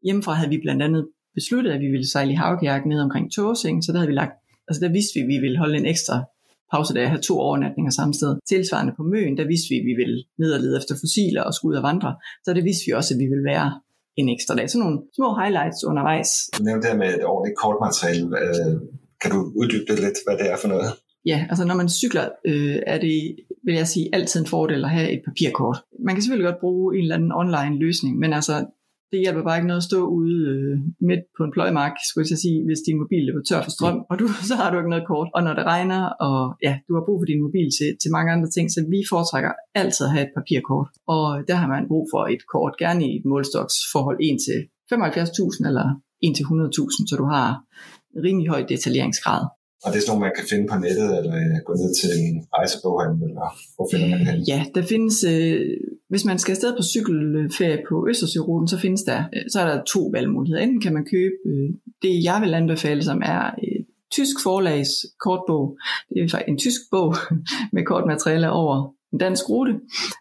[0.05, 1.03] Hjemmefra havde vi blandt andet
[1.37, 4.35] besluttet, at vi ville sejle i havkajak ned omkring Tåsing, så der havde vi lagt,
[4.67, 6.15] altså der vidste vi, at vi ville holde en ekstra
[6.73, 8.31] pause, der have to overnatninger samme sted.
[8.49, 11.53] Tilsvarende på Møen, der vidste vi, at vi ville ned og lede efter fossiler og
[11.53, 12.11] skulle ud og vandre.
[12.45, 13.67] Så det vidste vi også, at vi ville være
[14.21, 14.69] en ekstra dag.
[14.69, 16.29] Så nogle små highlights undervejs.
[16.57, 18.27] Du nævnte det med et ordentligt kortmateriale.
[18.43, 18.73] Øh,
[19.21, 20.89] kan du uddybe det lidt, hvad det er for noget?
[21.25, 24.89] Ja, altså når man cykler, øh, er det, vil jeg sige, altid en fordel at
[24.89, 25.77] have et papirkort.
[26.07, 28.65] Man kan selvfølgelig godt bruge en eller anden online løsning, men altså
[29.13, 30.73] det hjælper bare ikke noget at stå ude øh,
[31.09, 34.15] midt på en pløjmark, skulle jeg sige, hvis din mobil løber tør for strøm, og
[34.19, 35.29] du, så har du ikke noget kort.
[35.35, 38.29] Og når det regner, og ja, du har brug for din mobil til, til mange
[38.35, 40.89] andre ting, så vi foretrækker altid at have et papirkort.
[41.15, 44.59] Og der har man brug for et kort, gerne i et målstoksforhold 1 til
[44.91, 45.85] 75.000 eller
[46.27, 47.47] 1 til 100.000, så du har
[48.15, 49.43] en rimelig høj detaljeringsgrad.
[49.83, 52.09] Og det er sådan nogle, man kan finde på nettet, eller øh, gå ned til
[52.25, 55.59] en rejseboghandel, eller hvor finder man det Ja, der findes, øh,
[56.11, 59.83] hvis man skal afsted på cykelferie på Østersøruten, så findes der, øh, så er der
[59.93, 60.63] to valgmuligheder.
[60.63, 61.69] Enten kan man købe øh,
[62.03, 64.91] det, jeg vil anbefale, som er et tysk forlags
[65.23, 65.65] kortbog.
[66.09, 67.11] Det er en tysk bog
[67.75, 68.75] med kortmateriale over
[69.13, 69.73] en dansk rute,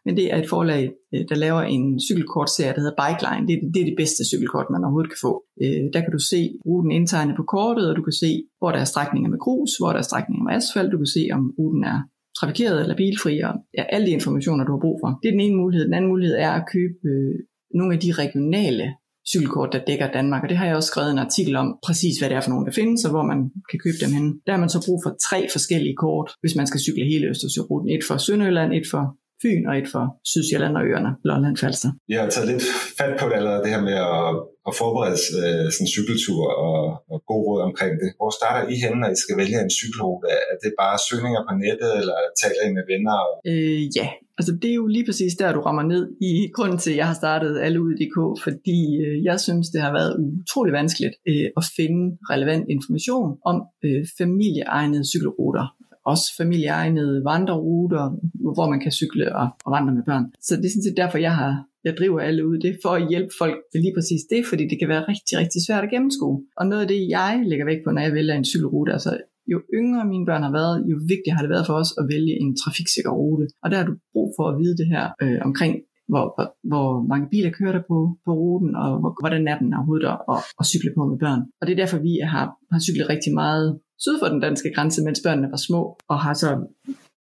[0.04, 3.46] men det er et forlag, øh, der laver en cykelkortserie, der hedder Bikeline.
[3.48, 5.32] Det er, det er det bedste cykelkort, man overhovedet kan få.
[5.62, 8.80] Øh, der kan du se ruten indtegnet på kortet, og du kan se, hvor der
[8.84, 10.92] er strækninger med grus, hvor der er strækninger med asfalt.
[10.92, 11.98] Du kan se, om ruten er
[12.38, 15.08] trafikeret eller bilfri, og ja, alle de informationer, du har brug for.
[15.22, 15.84] Det er den ene mulighed.
[15.88, 17.34] Den anden mulighed er at købe øh,
[17.78, 18.86] nogle af de regionale
[19.30, 20.42] cykelkort, der dækker Danmark.
[20.42, 22.66] Og det har jeg også skrevet en artikel om, præcis hvad det er for nogle,
[22.66, 23.38] der findes, og hvor man
[23.70, 24.26] kan købe dem hen.
[24.46, 27.88] Der har man så brug for tre forskellige kort, hvis man skal cykle hele Østersøruten.
[27.96, 29.04] Et for Sønderjylland, et for
[29.42, 31.90] Fyn og et for Sydsjælland og øerne, Lolland Falster.
[32.12, 32.64] Jeg har taget lidt
[32.98, 34.28] fat på det allerede, det her med at,
[34.68, 36.80] at forberede øh, sådan en cykeltur og,
[37.12, 38.08] og god råd omkring det.
[38.18, 40.26] Hvor starter I henne, når I skal vælge en cykelrute?
[40.52, 43.16] Er det bare søgninger på nettet, eller taler I med venner?
[43.50, 44.06] Øh, ja,
[44.38, 47.06] altså det er jo lige præcis der, du rammer ned i grunden til, at jeg
[47.06, 52.16] har startet Alleud.dk, fordi øh, jeg synes, det har været utrolig vanskeligt øh, at finde
[52.30, 55.66] relevant information om øh, familieegnede cykelruter
[56.04, 58.04] også familieegnede vandreruter,
[58.56, 60.24] hvor man kan cykle og, og vandre med børn.
[60.40, 61.52] Så det er sådan set derfor, jeg har
[61.84, 62.58] jeg driver alle ud.
[62.58, 65.34] Det er for at hjælpe folk med lige præcis det, fordi det kan være rigtig,
[65.42, 66.36] rigtig svært at gennemskue.
[66.56, 69.10] Og noget af det, jeg lægger væk på, når jeg vælger en cykelrute, altså
[69.52, 72.34] jo yngre mine børn har været, jo vigtigere har det været for os at vælge
[72.42, 73.46] en trafiksikker rute.
[73.62, 75.72] Og der har du brug for at vide det her øh, omkring,
[76.12, 79.74] hvor, hvor, hvor mange biler kører der på, på ruten, og hvor, hvordan er den
[79.74, 81.42] overhovedet at, at, at cykle på med børn.
[81.60, 83.68] Og det er derfor, vi har, har cyklet rigtig meget
[84.04, 85.80] syd for den danske grænse, mens børnene var små,
[86.12, 86.50] og har så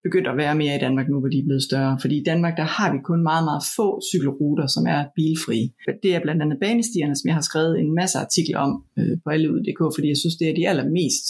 [0.04, 1.98] begyndt at være mere i Danmark nu, hvor de er blevet større.
[2.02, 5.68] Fordi i Danmark, der har vi kun meget, meget få cykelruter, som er bilfrie.
[6.04, 9.30] Det er blandt andet banestierne, som jeg har skrevet en masse artikler om øh, på
[9.36, 11.26] alleud.dk, fordi jeg synes, det er de allermest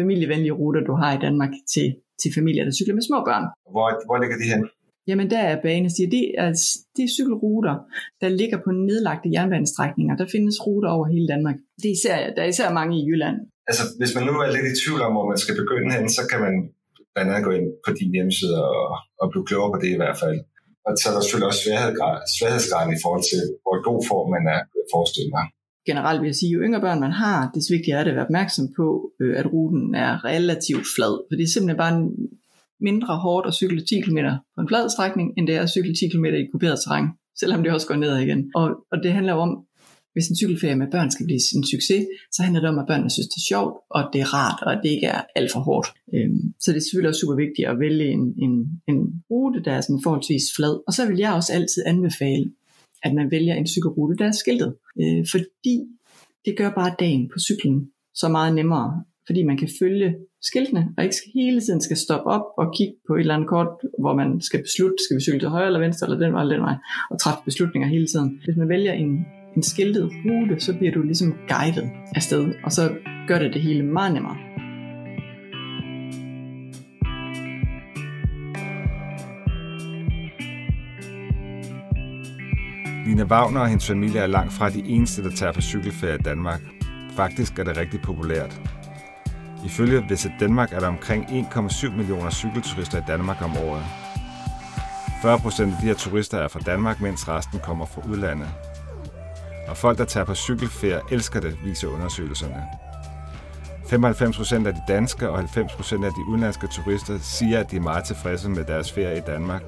[0.00, 1.86] familievenlige ruter, du har i Danmark til,
[2.22, 3.44] til familier, der cykler med små børn.
[3.74, 4.62] Hvor, hvor ligger de hen?
[5.08, 6.08] Jamen der er banestier.
[6.16, 6.50] Det er,
[6.96, 7.74] det er cykelruter,
[8.22, 10.14] der ligger på nedlagte jernbanestrækninger.
[10.20, 11.56] Der findes ruter over hele Danmark.
[11.80, 13.36] Det er især, der er især mange i Jylland.
[13.68, 16.22] Altså, hvis man nu er lidt i tvivl om, hvor man skal begynde hen, så
[16.30, 16.54] kan man
[17.14, 18.88] blandt andet gå ind på din hjemmeside og,
[19.20, 20.38] og blive klogere på det i hvert fald.
[20.86, 21.62] Og så er der selvfølgelig også
[22.36, 24.60] sværhedsgraden i forhold til, hvor god form man er,
[24.94, 25.44] forestille mig.
[25.86, 28.24] Generelt vil jeg sige, jo yngre børn man har, det vigtigere er det at være
[28.24, 31.14] opmærksom på, øh, at ruten er relativt flad.
[31.28, 32.10] For det er simpelthen bare
[32.80, 34.18] mindre hårdt at cykle 10 km
[34.54, 37.08] på en flad strækning, end det er at cykle 10 km i kuperet terræn,
[37.40, 38.50] selvom det også går ned igen.
[38.54, 39.66] Og, og det handler om,
[40.12, 43.10] hvis en cykelferie med børn skal blive en succes, så handler det om, at børnene
[43.10, 45.60] synes, det er sjovt, og det er rart, og at det ikke er alt for
[45.60, 45.88] hårdt.
[46.14, 48.54] Øhm, så det er selvfølgelig også super vigtigt at vælge en, en,
[48.90, 48.98] en
[49.30, 50.74] rute, der er sådan forholdsvis flad.
[50.86, 52.44] Og så vil jeg også altid anbefale,
[53.02, 54.74] at man vælger en cykelrute, der er skiltet.
[55.00, 55.76] Øh, fordi
[56.46, 61.04] det gør bare dagen på cyklen så meget nemmere, fordi man kan følge skiltene, og
[61.04, 64.40] ikke hele tiden skal stoppe op og kigge på et eller andet kort, hvor man
[64.40, 66.76] skal beslutte, skal vi cykle til højre eller venstre, eller den vej eller den vej,
[67.10, 68.40] og træffe beslutninger hele tiden.
[68.44, 72.82] Hvis man vælger en, en skiltet rute, så bliver du ligesom guidet afsted, og så
[73.28, 74.51] gør det det hele meget nemmere.
[83.06, 86.22] Lina Wagner og hendes familie er langt fra de eneste, der tager på cykelferie i
[86.22, 86.60] Danmark.
[87.16, 88.60] Faktisk er det rigtig populært.
[89.64, 93.84] Ifølge Visit Danmark er der omkring 1,7 millioner cykelturister i Danmark om året.
[95.22, 98.48] 40 procent af de her turister er fra Danmark, mens resten kommer fra udlandet.
[99.68, 102.62] Og folk, der tager på cykelferie, elsker det, viser undersøgelserne.
[103.90, 107.76] 95 procent af de danske og 90 procent af de udenlandske turister siger, at de
[107.76, 109.62] er meget tilfredse med deres ferie i Danmark,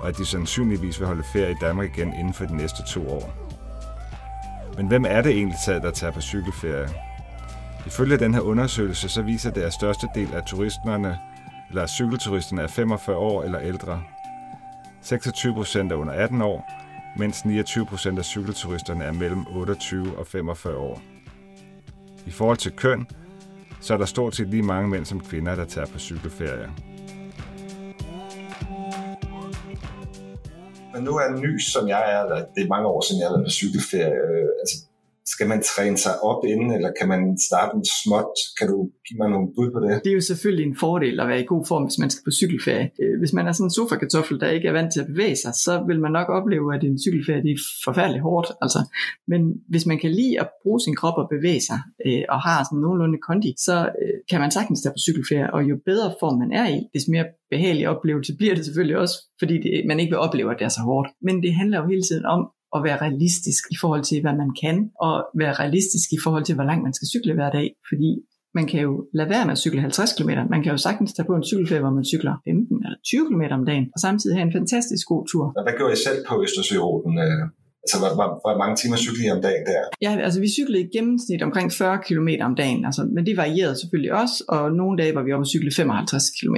[0.00, 3.10] og at de sandsynligvis vil holde ferie i Danmark igen inden for de næste to
[3.10, 3.32] år.
[4.76, 6.88] Men hvem er det egentlig, der tager på cykelferie?
[7.86, 11.18] Ifølge den her undersøgelse, så viser det, at største del af turisterne,
[11.68, 14.02] eller cykelturisterne er 45 år eller ældre.
[15.02, 16.70] 26 procent er under 18 år,
[17.16, 21.00] mens 29 procent af cykelturisterne er mellem 28 og 45 år.
[22.26, 23.06] I forhold til køn,
[23.80, 26.70] så er der stort set lige mange mænd som kvinder, der tager på cykelferie.
[30.98, 32.22] Men nu er en ny, som jeg er,
[32.54, 34.18] det er mange år siden, jeg har været på cykelferie.
[34.28, 34.76] Øh, altså,
[35.34, 38.34] skal man træne sig op inden, eller kan man starte en småt?
[38.58, 39.90] Kan du give mig nogle bud på det?
[40.04, 42.32] Det er jo selvfølgelig en fordel at være i god form, hvis man skal på
[42.40, 42.86] cykelferie.
[43.02, 45.52] Øh, hvis man er sådan en sofa-kartoffel, der ikke er vant til at bevæge sig,
[45.66, 48.48] så vil man nok opleve, at en cykelferie det er forfærdeligt hårdt.
[48.64, 48.80] Altså.
[49.32, 49.40] Men
[49.72, 52.82] hvis man kan lide at bruge sin krop og bevæge sig, øh, og har sådan
[52.84, 56.52] nogenlunde kondi, så øh, kan man sagtens tage på cykelferie, og jo bedre form man
[56.60, 60.24] er i, des mere behagelig oplevelse bliver det selvfølgelig også, fordi det, man ikke vil
[60.26, 61.08] opleve, at det er så hårdt.
[61.26, 62.40] Men det handler jo hele tiden om
[62.76, 64.76] at være realistisk i forhold til, hvad man kan,
[65.06, 68.10] og være realistisk i forhold til, hvor langt man skal cykle hver dag, fordi
[68.54, 70.30] man kan jo lade være med at cykle 50 km.
[70.54, 73.42] Man kan jo sagtens tage på en cykelferie, hvor man cykler 15 eller 20 km
[73.58, 75.44] om dagen, og samtidig have en fantastisk god tur.
[75.66, 77.12] Hvad gjorde I selv på Østersøruten?
[77.26, 77.42] Øh,
[77.84, 79.80] altså, hvor, hvor, hvor mange timer cyklede I om dagen der?
[80.06, 83.76] Ja, altså vi cyklede i gennemsnit omkring 40 km om dagen, altså, men det varierede
[83.80, 86.56] selvfølgelig også, og nogle dage var vi oppe og cykle 55 km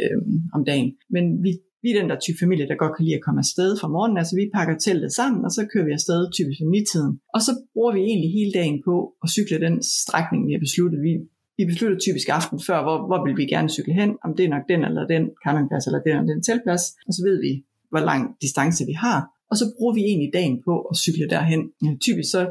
[0.00, 0.18] øh,
[0.56, 0.88] om dagen.
[1.14, 1.50] Men vi
[1.84, 4.18] vi er den der type familie, der godt kan lide at komme afsted fra morgenen.
[4.22, 7.12] Altså vi pakker teltet sammen, og så kører vi afsted typisk ved nitiden.
[7.34, 8.94] Og så bruger vi egentlig hele dagen på
[9.24, 10.98] at cykle den strækning, vi har besluttet.
[11.08, 11.12] Vi,
[11.58, 14.52] vi beslutter typisk aften før, hvor, hvor vil vi gerne cykle hen, om det er
[14.56, 16.84] nok den eller den campingplads, eller den eller den teltplads.
[17.08, 17.52] Og så ved vi,
[17.92, 19.18] hvor lang distance vi har.
[19.50, 21.62] Og så bruger vi egentlig dagen på at cykle derhen.
[22.06, 22.42] Typisk så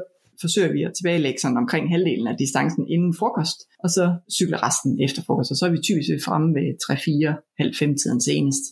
[0.41, 4.05] forsøger vi at tilbagelægge sådan omkring halvdelen af distancen inden frokost, og så
[4.37, 8.21] cykle resten efter frokost, og så er vi typisk fremme ved 3-4, halv 5 tiden
[8.21, 8.63] senest.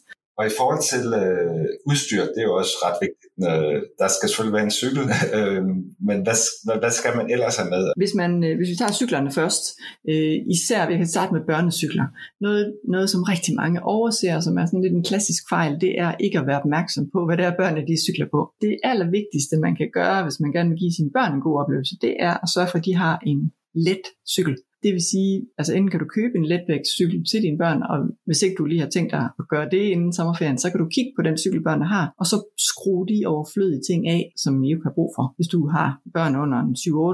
[0.42, 3.32] Og i forhold til øh, udstyr, det er jo også ret vigtigt.
[3.48, 5.04] Øh, der skal selvfølgelig være en cykel,
[5.38, 5.62] øh,
[6.08, 7.82] men hvad, hvad, hvad skal man ellers have med?
[8.02, 9.64] Hvis, man, øh, hvis vi tager cyklerne først,
[10.12, 12.06] øh, især vi kan starte med børnecykler.
[12.46, 16.12] Noget, noget, som rigtig mange overser, som er sådan lidt en klassisk fejl, det er
[16.26, 18.40] ikke at være opmærksom på, hvad det er børnene de cykler på.
[18.64, 21.96] Det allervigtigste, man kan gøre, hvis man gerne vil give sine børn en god oplevelse,
[22.06, 23.42] det er at sørge for, at de har en
[23.88, 24.56] let cykel.
[24.84, 28.42] Det vil sige, altså enten kan du købe en letvægtscykel til dine børn, og hvis
[28.42, 31.12] ikke du lige har tænkt dig at gøre det inden sommerferien, så kan du kigge
[31.18, 32.38] på den cykel, børnene har, og så
[32.70, 35.34] skrue de overflødige ting af, som I ikke har brug for.
[35.38, 36.60] Hvis du har børn under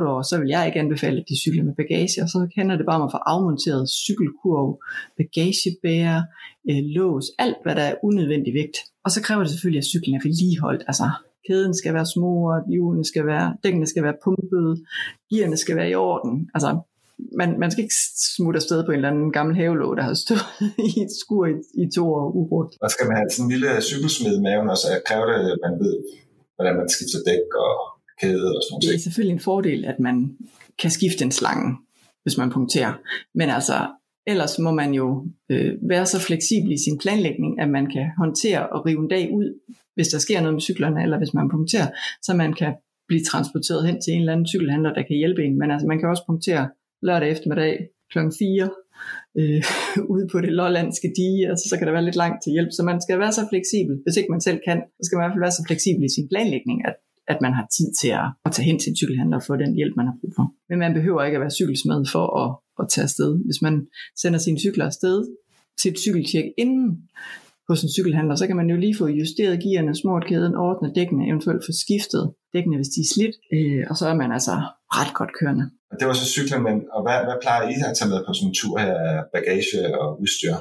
[0.03, 2.75] 7-8 år, så vil jeg ikke anbefale, at de cykler med bagage, og så kender
[2.77, 4.69] det bare om at få afmonteret cykelkurv,
[5.17, 6.19] bagagebærer,
[6.69, 8.77] øh, lås, alt hvad der er unødvendig vægt.
[9.05, 11.07] Og så kræver det selvfølgelig, at cyklen er vedligeholdt, altså
[11.47, 14.69] kæden skal være smurt, hjulene skal være, dækkene skal være pumpet,
[15.29, 16.49] gearne skal være i orden.
[16.53, 16.69] Altså,
[17.39, 17.95] man, man skal ikke
[18.35, 20.45] smutte afsted på en eller anden gammel havelåg, der har stået
[20.89, 22.73] i et skur i, i to år ubrugt.
[22.81, 25.59] Og skal man have sådan en lille cykelsmed i maven, og så kræver det, at
[25.65, 25.95] man ved,
[26.55, 27.73] hvordan man skifter dæk og
[28.21, 28.83] kæde og sådan noget.
[28.83, 30.37] Det er selvfølgelig en fordel, at man
[30.81, 31.69] kan skifte en slange,
[32.23, 32.93] hvis man punkterer.
[33.39, 33.77] Men altså,
[34.27, 38.69] ellers må man jo øh, være så fleksibel i sin planlægning, at man kan håndtere
[38.69, 39.47] og rive en dag ud,
[39.95, 41.87] hvis der sker noget med cyklerne, eller hvis man punkterer,
[42.21, 42.73] så man kan
[43.07, 45.59] blive transporteret hen til en eller anden cykelhandler, der kan hjælpe en.
[45.59, 46.69] Men altså, man kan også punktere
[47.01, 48.17] lørdag eftermiddag kl.
[48.39, 48.69] 4
[49.39, 49.63] øh,
[50.13, 52.71] ude på det lollandske dige, altså, så kan der være lidt langt til hjælp.
[52.77, 55.25] Så man skal være så fleksibel, hvis ikke man selv kan, så skal man i
[55.25, 56.95] hvert fald være så fleksibel i sin planlægning, at,
[57.33, 59.73] at man har tid til at, at tage hen til en cykelhandler og få den
[59.79, 60.45] hjælp, man har brug for.
[60.69, 62.49] Men man behøver ikke at være cykelsmed for at,
[62.81, 63.31] at tage afsted.
[63.47, 63.75] Hvis man
[64.21, 65.17] sender sine cykler afsted
[65.79, 66.87] til et cykeltjek inden
[67.69, 71.27] hos en cykelhandler, så kan man jo lige få justeret gearne, smurt kæden, ordnet dækkene,
[71.29, 74.55] eventuelt få skiftet dækkene, hvis de er slidt, øh, og så er man altså
[74.97, 75.65] ret godt kørende.
[75.91, 78.31] Og det var så cykler, men og hvad, hvad plejer I at tage med på
[78.33, 80.55] sådan en tur her af bagage og udstyr?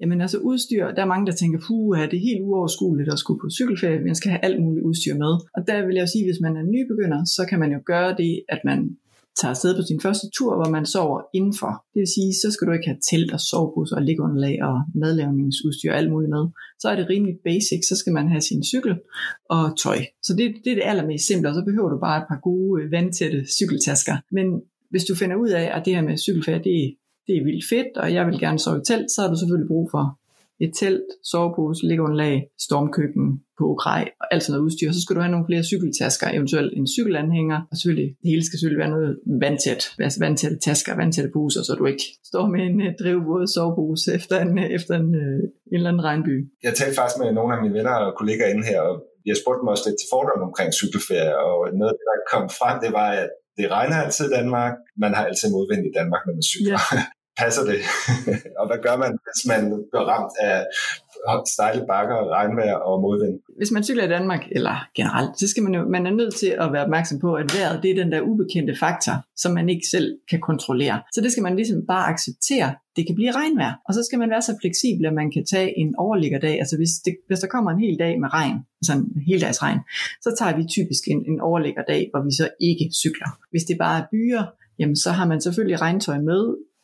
[0.00, 3.40] Jamen altså udstyr, der er mange, der tænker, puh, er det helt uoverskueligt at skulle
[3.40, 5.32] på cykelferie, man skal have alt muligt udstyr med.
[5.56, 8.10] Og der vil jeg jo sige, hvis man er nybegynder, så kan man jo gøre
[8.22, 8.78] det, at man
[9.40, 11.72] tager afsted på sin første tur, hvor man sover indenfor.
[11.92, 15.90] Det vil sige, så skal du ikke have telt og sovepose og liggeunderlag og madlavningsudstyr
[15.92, 16.44] og alt muligt med.
[16.82, 18.94] Så er det rimelig basic, så skal man have sin cykel
[19.50, 19.98] og tøj.
[20.26, 22.82] Så det, det er det allermest simple, og så behøver du bare et par gode
[22.82, 24.16] øh, vandtætte cykeltasker.
[24.36, 24.46] Men
[24.90, 26.76] hvis du finder ud af, at det her med cykelferie, det,
[27.26, 29.68] det er vildt fedt, og jeg vil gerne sove i telt, så har du selvfølgelig
[29.68, 30.17] brug for
[30.64, 33.26] et telt, sovepose, liggeunderlag, stormkøkken,
[33.60, 34.90] på grej og alt sådan noget udstyr.
[34.92, 38.58] Så skal du have nogle flere cykeltasker, eventuelt en cykelanhænger, og selvfølgelig, det hele skal
[38.58, 39.12] selvfølgelig være noget
[39.44, 44.06] vandtæt, altså vandtætte tasker, vandtætte poser, så du ikke står med en uh, drivvåd sovepose
[44.18, 45.40] efter en, uh, efter en, uh,
[45.70, 46.34] en eller anden regnby.
[46.66, 48.94] Jeg talte faktisk med nogle af mine venner og kollegaer inde her, og
[49.28, 52.92] jeg spurgte mig også lidt til fordomme omkring cykelferie, og noget, der kom frem, det
[52.98, 54.74] var, at det regner altid i Danmark.
[55.04, 56.80] Man har altid modvind i Danmark, når man cykler.
[56.92, 57.02] Ja.
[57.38, 57.80] Passer det?
[58.60, 60.56] og hvad gør man, hvis man bliver ramt af
[61.54, 63.36] stejle bakker, regnvejr og modvind.
[63.56, 66.50] Hvis man cykler i Danmark, eller generelt, så skal man jo, man er nødt til
[66.62, 69.86] at være opmærksom på, at vejret det er den der ubekendte faktor, som man ikke
[69.90, 71.02] selv kan kontrollere.
[71.14, 72.74] Så det skal man ligesom bare acceptere.
[72.96, 73.72] Det kan blive regnvejr.
[73.88, 76.54] Og så skal man være så fleksibel, at man kan tage en overliggerdag.
[76.62, 79.62] Altså hvis, det, hvis der kommer en hel dag med regn, altså en hel dags
[79.62, 79.80] regn,
[80.24, 83.30] så tager vi typisk en, en overliggerdag, hvor vi så ikke cykler.
[83.50, 84.44] Hvis det bare er byer,
[84.78, 86.42] jamen så har man selvfølgelig regntøj med,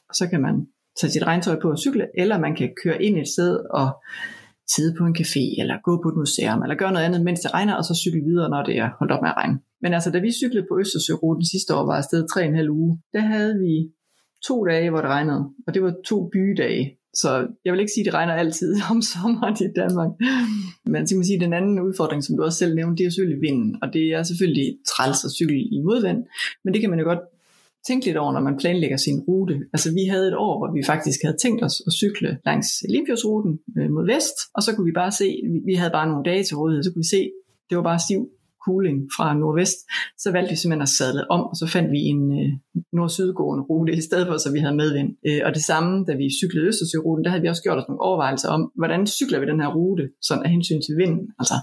[0.09, 0.67] og så kan man
[1.01, 3.89] tage sit regntøj på og cykle, eller man kan køre ind et sted og
[4.75, 7.55] sidde på en café, eller gå på et museum, eller gøre noget andet, mens det
[7.55, 9.59] regner, og så cykle videre, når det er holdt op med at regne.
[9.83, 12.93] Men altså, da vi cyklede på Østersøruten sidste år, var afsted tre en halv uge,
[13.13, 13.75] der havde vi
[14.49, 16.87] to dage, hvor det regnede, og det var to bydage.
[17.23, 17.31] Så
[17.65, 20.11] jeg vil ikke sige, at det regner altid om sommeren i Danmark.
[20.93, 23.07] Men så kan man sige, at den anden udfordring, som du også selv nævnte, det
[23.07, 23.71] er selvfølgelig vinden.
[23.83, 26.21] Og det er selvfølgelig træls at cykle i modvind.
[26.65, 27.25] Men det kan man jo godt
[27.89, 29.57] tænke lidt over, når man planlægger sin rute.
[29.73, 33.59] Altså vi havde et år, hvor vi faktisk havde tænkt os at cykle langs Limfjordsruten
[33.79, 35.29] øh, mod vest, og så kunne vi bare se,
[35.71, 37.23] vi havde bare nogle dage til rådighed, så kunne vi se,
[37.69, 38.21] det var bare stiv
[38.67, 39.79] cooling fra nordvest,
[40.23, 42.51] så valgte vi simpelthen at sadle om, og så fandt vi en øh,
[42.99, 45.11] nord-sydgående rute i stedet for, så vi havde medvind.
[45.29, 48.07] Øh, og det samme, da vi cyklede Østersøruten, der havde vi også gjort os nogle
[48.09, 51.25] overvejelser om, hvordan cykler vi den her rute, sådan af hensyn til vinden.
[51.41, 51.57] Altså.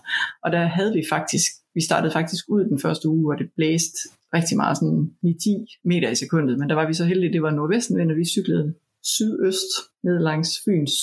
[0.44, 4.00] Og der havde vi faktisk, vi startede faktisk ud den første uge, hvor det blæste
[4.34, 7.52] rigtig meget, sådan 9-10 meter i sekundet, men der var vi så heldige, det var
[7.52, 9.72] nordvestenvind, og vi cyklede sydøst
[10.04, 10.94] ned langs Fyns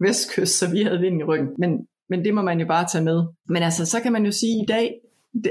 [0.00, 1.48] vestkyst, så vi havde vind i ryggen.
[1.58, 3.22] Men, men det må man jo bare tage med.
[3.48, 5.00] Men altså, så kan man jo sige i dag,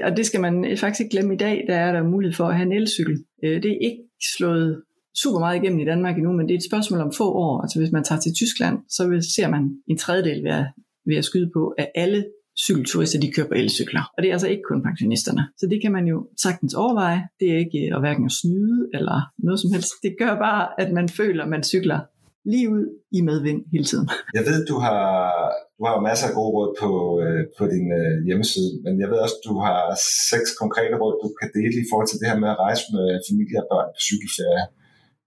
[0.03, 2.55] og det skal man faktisk ikke glemme i dag, der er der mulighed for at
[2.55, 3.23] have en elcykel.
[3.43, 4.03] Øh, det er ikke
[4.37, 4.83] slået
[5.15, 7.61] super meget igennem i Danmark endnu, men det er et spørgsmål om få år.
[7.61, 10.65] Altså hvis man tager til Tyskland, så ser man en tredjedel ved at,
[11.05, 12.25] ved at skyde på, at alle
[12.65, 14.03] cykelturister, de kører på elcykler.
[14.17, 15.43] Og det er altså ikke kun pensionisterne.
[15.57, 17.21] Så det kan man jo sagtens overveje.
[17.39, 19.91] Det er ikke at hverken at snyde eller noget som helst.
[20.03, 21.99] Det gør bare, at man føler, at man cykler
[22.51, 22.85] lige ud
[23.17, 24.07] i medvind hele tiden.
[24.37, 25.03] Jeg ved, du har,
[25.77, 26.89] du har masser af gode råd på,
[27.23, 29.79] øh, på din øh, hjemmeside, men jeg ved også, du har
[30.31, 33.05] seks konkrete råd, du kan dele i forhold til det her med at rejse med
[33.29, 34.65] familie og børn på cykelferie.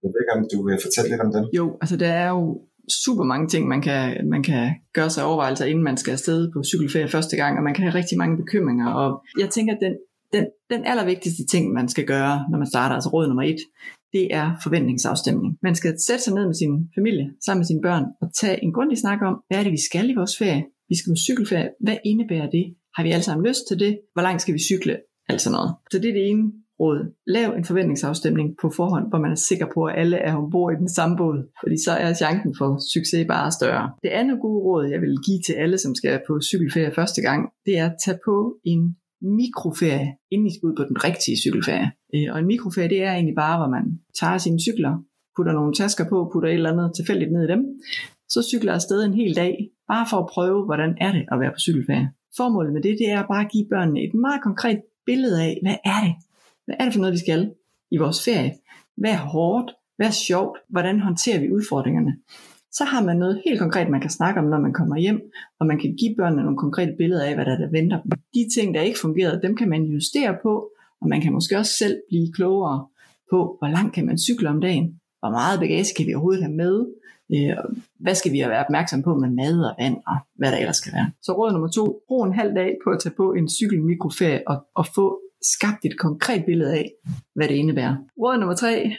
[0.01, 1.43] Jeg ved ikke, om du vil fortælle lidt om dem?
[1.59, 2.43] Jo, altså der er jo
[3.05, 6.63] super mange ting, man kan, man kan gøre sig overvejelser, inden man skal afsted på
[6.63, 8.87] cykelferie første gang, og man kan have rigtig mange bekymringer.
[8.93, 9.93] Og jeg tænker, at den,
[10.33, 13.59] den, den allervigtigste ting, man skal gøre, når man starter, altså råd nummer et,
[14.13, 15.57] det er forventningsafstemning.
[15.61, 18.73] Man skal sætte sig ned med sin familie, sammen med sine børn, og tage en
[18.73, 20.65] grundig snak om, hvad er det, vi skal i vores ferie?
[20.89, 21.69] Vi skal på cykelferie.
[21.85, 22.65] Hvad indebærer det?
[22.95, 23.99] Har vi alle sammen lyst til det?
[24.13, 24.97] Hvor langt skal vi cykle?
[25.29, 25.71] Alt sådan noget.
[25.91, 26.99] Så det er det ene råd.
[27.27, 30.79] Lav en forventningsafstemning på forhånd, hvor man er sikker på, at alle er ombord i
[30.83, 33.91] den samme båd, fordi så er chancen for succes bare større.
[34.03, 37.49] Det andet gode råd, jeg vil give til alle, som skal på cykelferie første gang,
[37.65, 41.91] det er at tage på en mikroferie, inden I skal ud på den rigtige cykelferie.
[42.15, 43.85] Øh, og en mikroferie, det er egentlig bare, hvor man
[44.19, 44.93] tager sine cykler,
[45.35, 47.61] putter nogle tasker på, putter et eller andet tilfældigt ned i dem,
[48.29, 49.53] så cykler afsted en hel dag,
[49.87, 52.09] bare for at prøve, hvordan er det at være på cykelferie.
[52.37, 55.77] Formålet med det, det er bare at give børnene et meget konkret billede af, hvad
[55.93, 56.13] er det,
[56.67, 57.51] hvad er det for noget, vi skal
[57.91, 58.53] i vores ferie?
[58.97, 59.71] Hvad er hårdt?
[59.97, 60.57] Hvad er sjovt?
[60.69, 62.13] Hvordan håndterer vi udfordringerne?
[62.71, 65.21] Så har man noget helt konkret, man kan snakke om, når man kommer hjem,
[65.59, 68.11] og man kan give børnene nogle konkrete billeder af, hvad der, der venter dem.
[68.33, 70.69] De ting, der ikke fungerede, dem kan man justere på,
[71.01, 72.87] og man kan måske også selv blive klogere
[73.31, 76.55] på, hvor langt kan man cykle om dagen, hvor meget bagage kan vi overhovedet have
[76.55, 76.85] med,
[77.33, 77.57] øh,
[77.99, 80.93] hvad skal vi være opmærksom på med mad og vand og hvad der ellers skal
[80.93, 81.11] være.
[81.21, 84.57] Så råd nummer to, brug en halv dag på at tage på en cykelmikroferie og,
[84.75, 86.91] og få skabt et konkret billede af,
[87.35, 87.95] hvad det indebærer.
[88.17, 88.91] Råd nummer tre,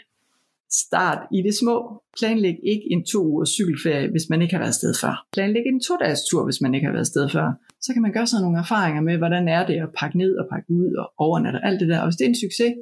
[0.72, 2.02] Start i det små.
[2.18, 5.26] Planlæg ikke en to ugers cykelferie, hvis man ikke har været afsted før.
[5.32, 7.52] Planlæg en to-dages tur, hvis man ikke har været afsted før.
[7.80, 10.46] Så kan man gøre sig nogle erfaringer med, hvordan er det at pakke ned og
[10.52, 12.00] pakke ud og overnatte og alt det der.
[12.00, 12.74] Og hvis det er en succes,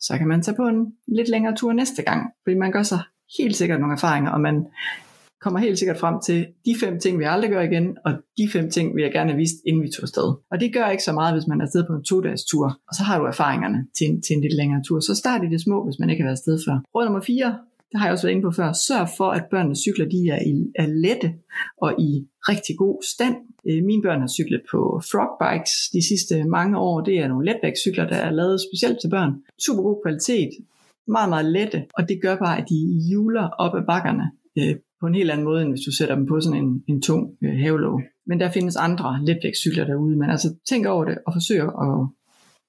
[0.00, 3.00] så kan man tage på en lidt længere tur næste gang, fordi man gør sig
[3.38, 4.66] helt sikkert nogle erfaringer, og man
[5.40, 8.70] kommer helt sikkert frem til de fem ting, vi aldrig gør igen, og de fem
[8.70, 10.28] ting, vi jeg gerne have vist, inden vi tog afsted.
[10.50, 12.94] Og det gør ikke så meget, hvis man er afsted på en to-dages tur, og
[12.94, 15.00] så har du erfaringerne til en, til en lidt længere tur.
[15.00, 16.76] Så start i det små, hvis man ikke har været afsted før.
[16.94, 17.58] Råd nummer 4,
[17.90, 20.42] det har jeg også været inde på før, sørg for, at børnenes cykler de er,
[20.52, 21.34] i, er lette
[21.84, 22.10] og i
[22.50, 23.36] rigtig god stand.
[23.68, 24.80] Øh, mine børn har cyklet på
[25.10, 27.00] frog bikes de sidste mange år.
[27.00, 29.32] Det er nogle letvægtscykler, der er lavet specielt til børn.
[29.66, 30.50] Super god kvalitet,
[31.08, 32.78] meget, meget lette, og det gør bare, at de
[33.12, 34.26] juler op ad bakkerne
[34.58, 37.02] øh, på en helt anden måde, end hvis du sætter dem på sådan en, en
[37.02, 38.00] tung øh, havelov.
[38.26, 41.98] Men der findes andre letvægtscykler derude, men altså tænk over det og forsøg at,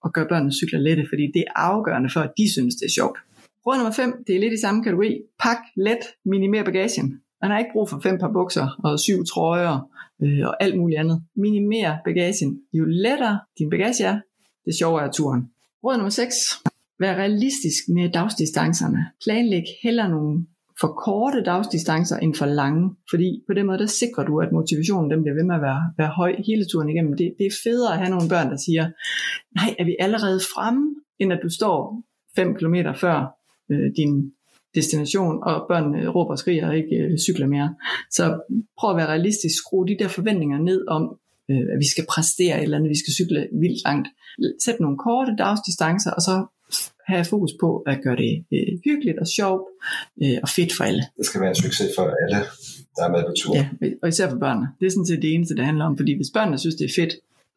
[0.06, 2.96] at gøre børnenes cykler lette, fordi det er afgørende for, at de synes, det er
[3.00, 3.18] sjovt.
[3.66, 5.22] Råd nummer 5, det er lidt i samme kategori.
[5.40, 7.22] Pak let, minimer bagagen.
[7.42, 9.90] Man har ikke brug for fem par bukser og syv trøjer
[10.24, 11.24] øh, og alt muligt andet.
[11.36, 12.62] Minimer bagagen.
[12.74, 14.20] Jo lettere din bagage er,
[14.66, 15.42] det sjovere er turen.
[15.84, 16.36] Råd nummer 6.
[17.00, 19.06] Vær realistisk med dagsdistancerne.
[19.24, 20.46] Planlæg heller nogle
[20.82, 25.12] for korte dagsdistancer end for lange, fordi på den måde der sikrer du, at motivationen
[25.12, 27.14] den bliver ved med at være, være høj hele turen igennem.
[27.18, 28.86] Det, det er federe at have nogle børn, der siger,
[29.56, 32.04] nej, er vi allerede fremme, end at du står
[32.36, 33.18] 5 km før
[33.72, 34.32] øh, din
[34.76, 37.76] destination, og børnene råber og skriger og ikke øh, cykler mere.
[38.12, 38.40] Så
[38.80, 41.20] prøv at være realistisk, skru de der forventninger ned om,
[41.50, 44.08] øh, at vi skal præstere et eller andet, vi skal cykle vildt langt.
[44.66, 46.46] Sæt nogle korte dagsdistancer, og så
[47.08, 49.66] have fokus på at gøre det øh, hyggeligt og sjovt
[50.24, 51.04] øh, og fedt for alle.
[51.18, 52.40] Det skal være en succes for alle,
[52.96, 53.56] der er med på tur.
[53.56, 53.66] Ja,
[54.02, 54.68] og især for børnene.
[54.80, 56.94] Det er sådan set det eneste, det handler om, fordi hvis børnene synes, det er
[57.02, 57.14] fedt,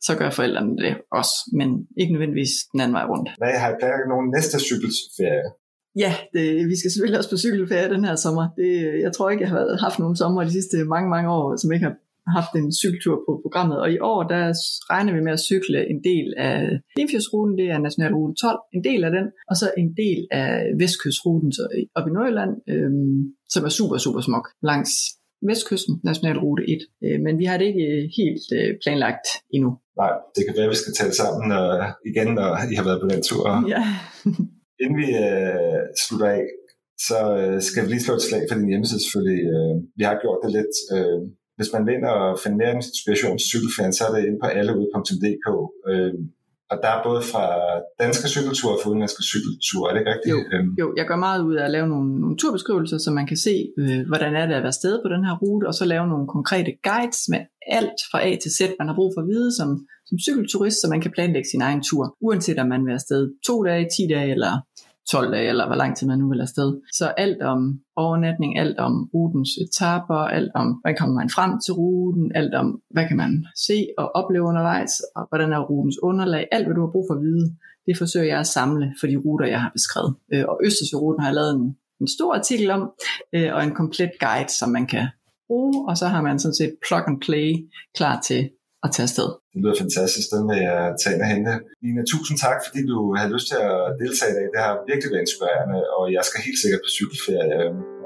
[0.06, 1.68] så gør forældrene det også, men
[2.00, 3.28] ikke nødvendigvis den anden vej rundt.
[3.38, 5.48] Hvad har I planlagt nogen næste cykelferie?
[6.04, 8.44] Ja, det, vi skal selvfølgelig også på cykelferie den her sommer.
[8.56, 8.70] Det,
[9.06, 11.86] jeg tror ikke, jeg har haft nogen sommer de sidste mange, mange år, som ikke
[11.86, 11.96] har
[12.38, 13.78] haft en cykeltur på programmet.
[13.84, 14.42] Og i år, der
[14.92, 16.58] regner vi med at cykle en del af
[16.96, 20.50] Limfjordsruten, det er Nationalrute 12, en del af den, og så en del af
[20.80, 21.64] Vestkystruten så
[21.98, 23.18] op i Nordjylland, øhm,
[23.52, 24.92] som er super, super smuk langs
[25.48, 26.80] Vestkysten, Nationalrute 1.
[27.04, 29.70] Øh, men vi har det ikke helt øh, planlagt endnu.
[30.02, 31.66] Nej, det kan være, at vi skal tale sammen når,
[32.10, 33.44] igen, når I har været på den tur.
[33.74, 33.82] Ja.
[34.82, 36.44] Inden vi øh, slutter af,
[37.08, 39.42] så øh, skal vi lige slå et slag for din hjemmeside selvfølgelig.
[39.54, 40.74] Øh, vi har gjort det lidt.
[40.94, 41.20] Øh,
[41.56, 44.48] hvis man vil ind og finde mere inspiration til cykelferien, så er det inde på
[44.58, 45.48] alleude.dk.
[45.90, 46.14] Øh,
[46.72, 47.44] og der er både fra
[48.04, 50.32] danske cykelture og fra udenlandske cykelture, er det ikke rigtigt?
[50.34, 50.70] Jo, øhm.
[50.82, 53.54] jo, jeg gør meget ud af at lave nogle, nogle turbeskrivelser, så man kan se,
[53.80, 56.26] øh, hvordan er det at være sted på den her rute, og så lave nogle
[56.36, 57.40] konkrete guides med
[57.78, 59.68] alt fra A til Z, man har brug for at vide som,
[60.08, 63.54] som cykelturist, så man kan planlægge sin egen tur, uanset om man vil afsted to
[63.68, 64.52] dage, 10 dage eller
[65.10, 66.80] 12 dage, eller hvor lang tid man nu vil afsted.
[66.92, 71.74] Så alt om overnatning, alt om rutens etaper, alt om, hvordan kommer man frem til
[71.74, 76.48] ruten, alt om, hvad kan man se og opleve undervejs, og hvordan er rutens underlag,
[76.52, 79.16] alt hvad du har brug for at vide, det forsøger jeg at samle for de
[79.16, 80.14] ruter, jeg har beskrevet.
[80.32, 82.92] Øh, og Østersøruten har jeg lavet en, en stor artikel om,
[83.32, 85.06] øh, og en komplet guide, som man kan
[85.46, 87.48] bruge, og så har man sådan set plug and play
[87.96, 88.50] klar til
[88.82, 89.41] at tage afsted.
[89.52, 91.54] Det lyder fantastisk, den vil jeg tage ind og hente.
[91.82, 94.46] Line, tusind tak, fordi du havde lyst til at deltage i dag.
[94.54, 97.60] Det har virkelig været inspirerende, og jeg skal helt sikkert på cykelferie,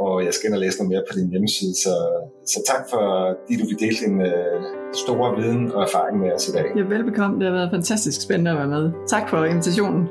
[0.05, 1.75] og jeg skal ind og læse noget mere på din hjemmeside.
[1.85, 1.95] Så,
[2.53, 4.59] så tak for, at du vil dele din uh,
[5.03, 6.67] store viden og erfaring med os i dag.
[6.79, 7.35] Ja, velbekomme.
[7.41, 8.85] Det har været fantastisk spændende at være med.
[9.15, 10.03] Tak for invitationen.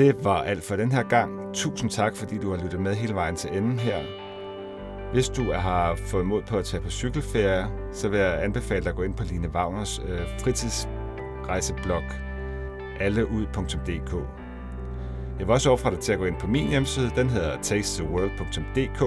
[0.00, 1.30] Det var alt for den her gang.
[1.62, 4.29] Tusind tak, fordi du har lyttet med hele vejen til enden her.
[5.12, 8.90] Hvis du har fået mod på at tage på cykelferie, så vil jeg anbefale dig
[8.90, 12.02] at gå ind på Line Wagners øh, fritidsrejseblog
[13.00, 14.14] alleud.dk.
[15.38, 19.02] Jeg vil også opfordre dig til at gå ind på min hjemmeside, den hedder tastetheworld.dk,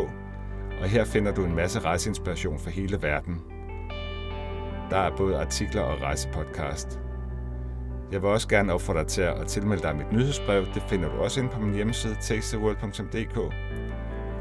[0.82, 3.42] og her finder du en masse rejseinspiration for hele verden.
[4.90, 7.00] Der er både artikler og rejsepodcast.
[8.12, 10.66] Jeg vil også gerne opfordre dig til at tilmelde dig mit nyhedsbrev.
[10.74, 13.54] Det finder du også inde på min hjemmeside, tastetheworld.dk.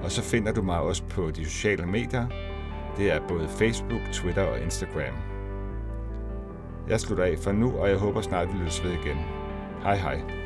[0.02, 2.26] Og så finder du mig også på de sociale medier.
[2.96, 5.14] Det er både Facebook, Twitter og Instagram.
[6.88, 9.16] Jeg slutter af for nu, og jeg håber snart, vi lyttes ved igen.
[9.82, 10.41] Hej hej.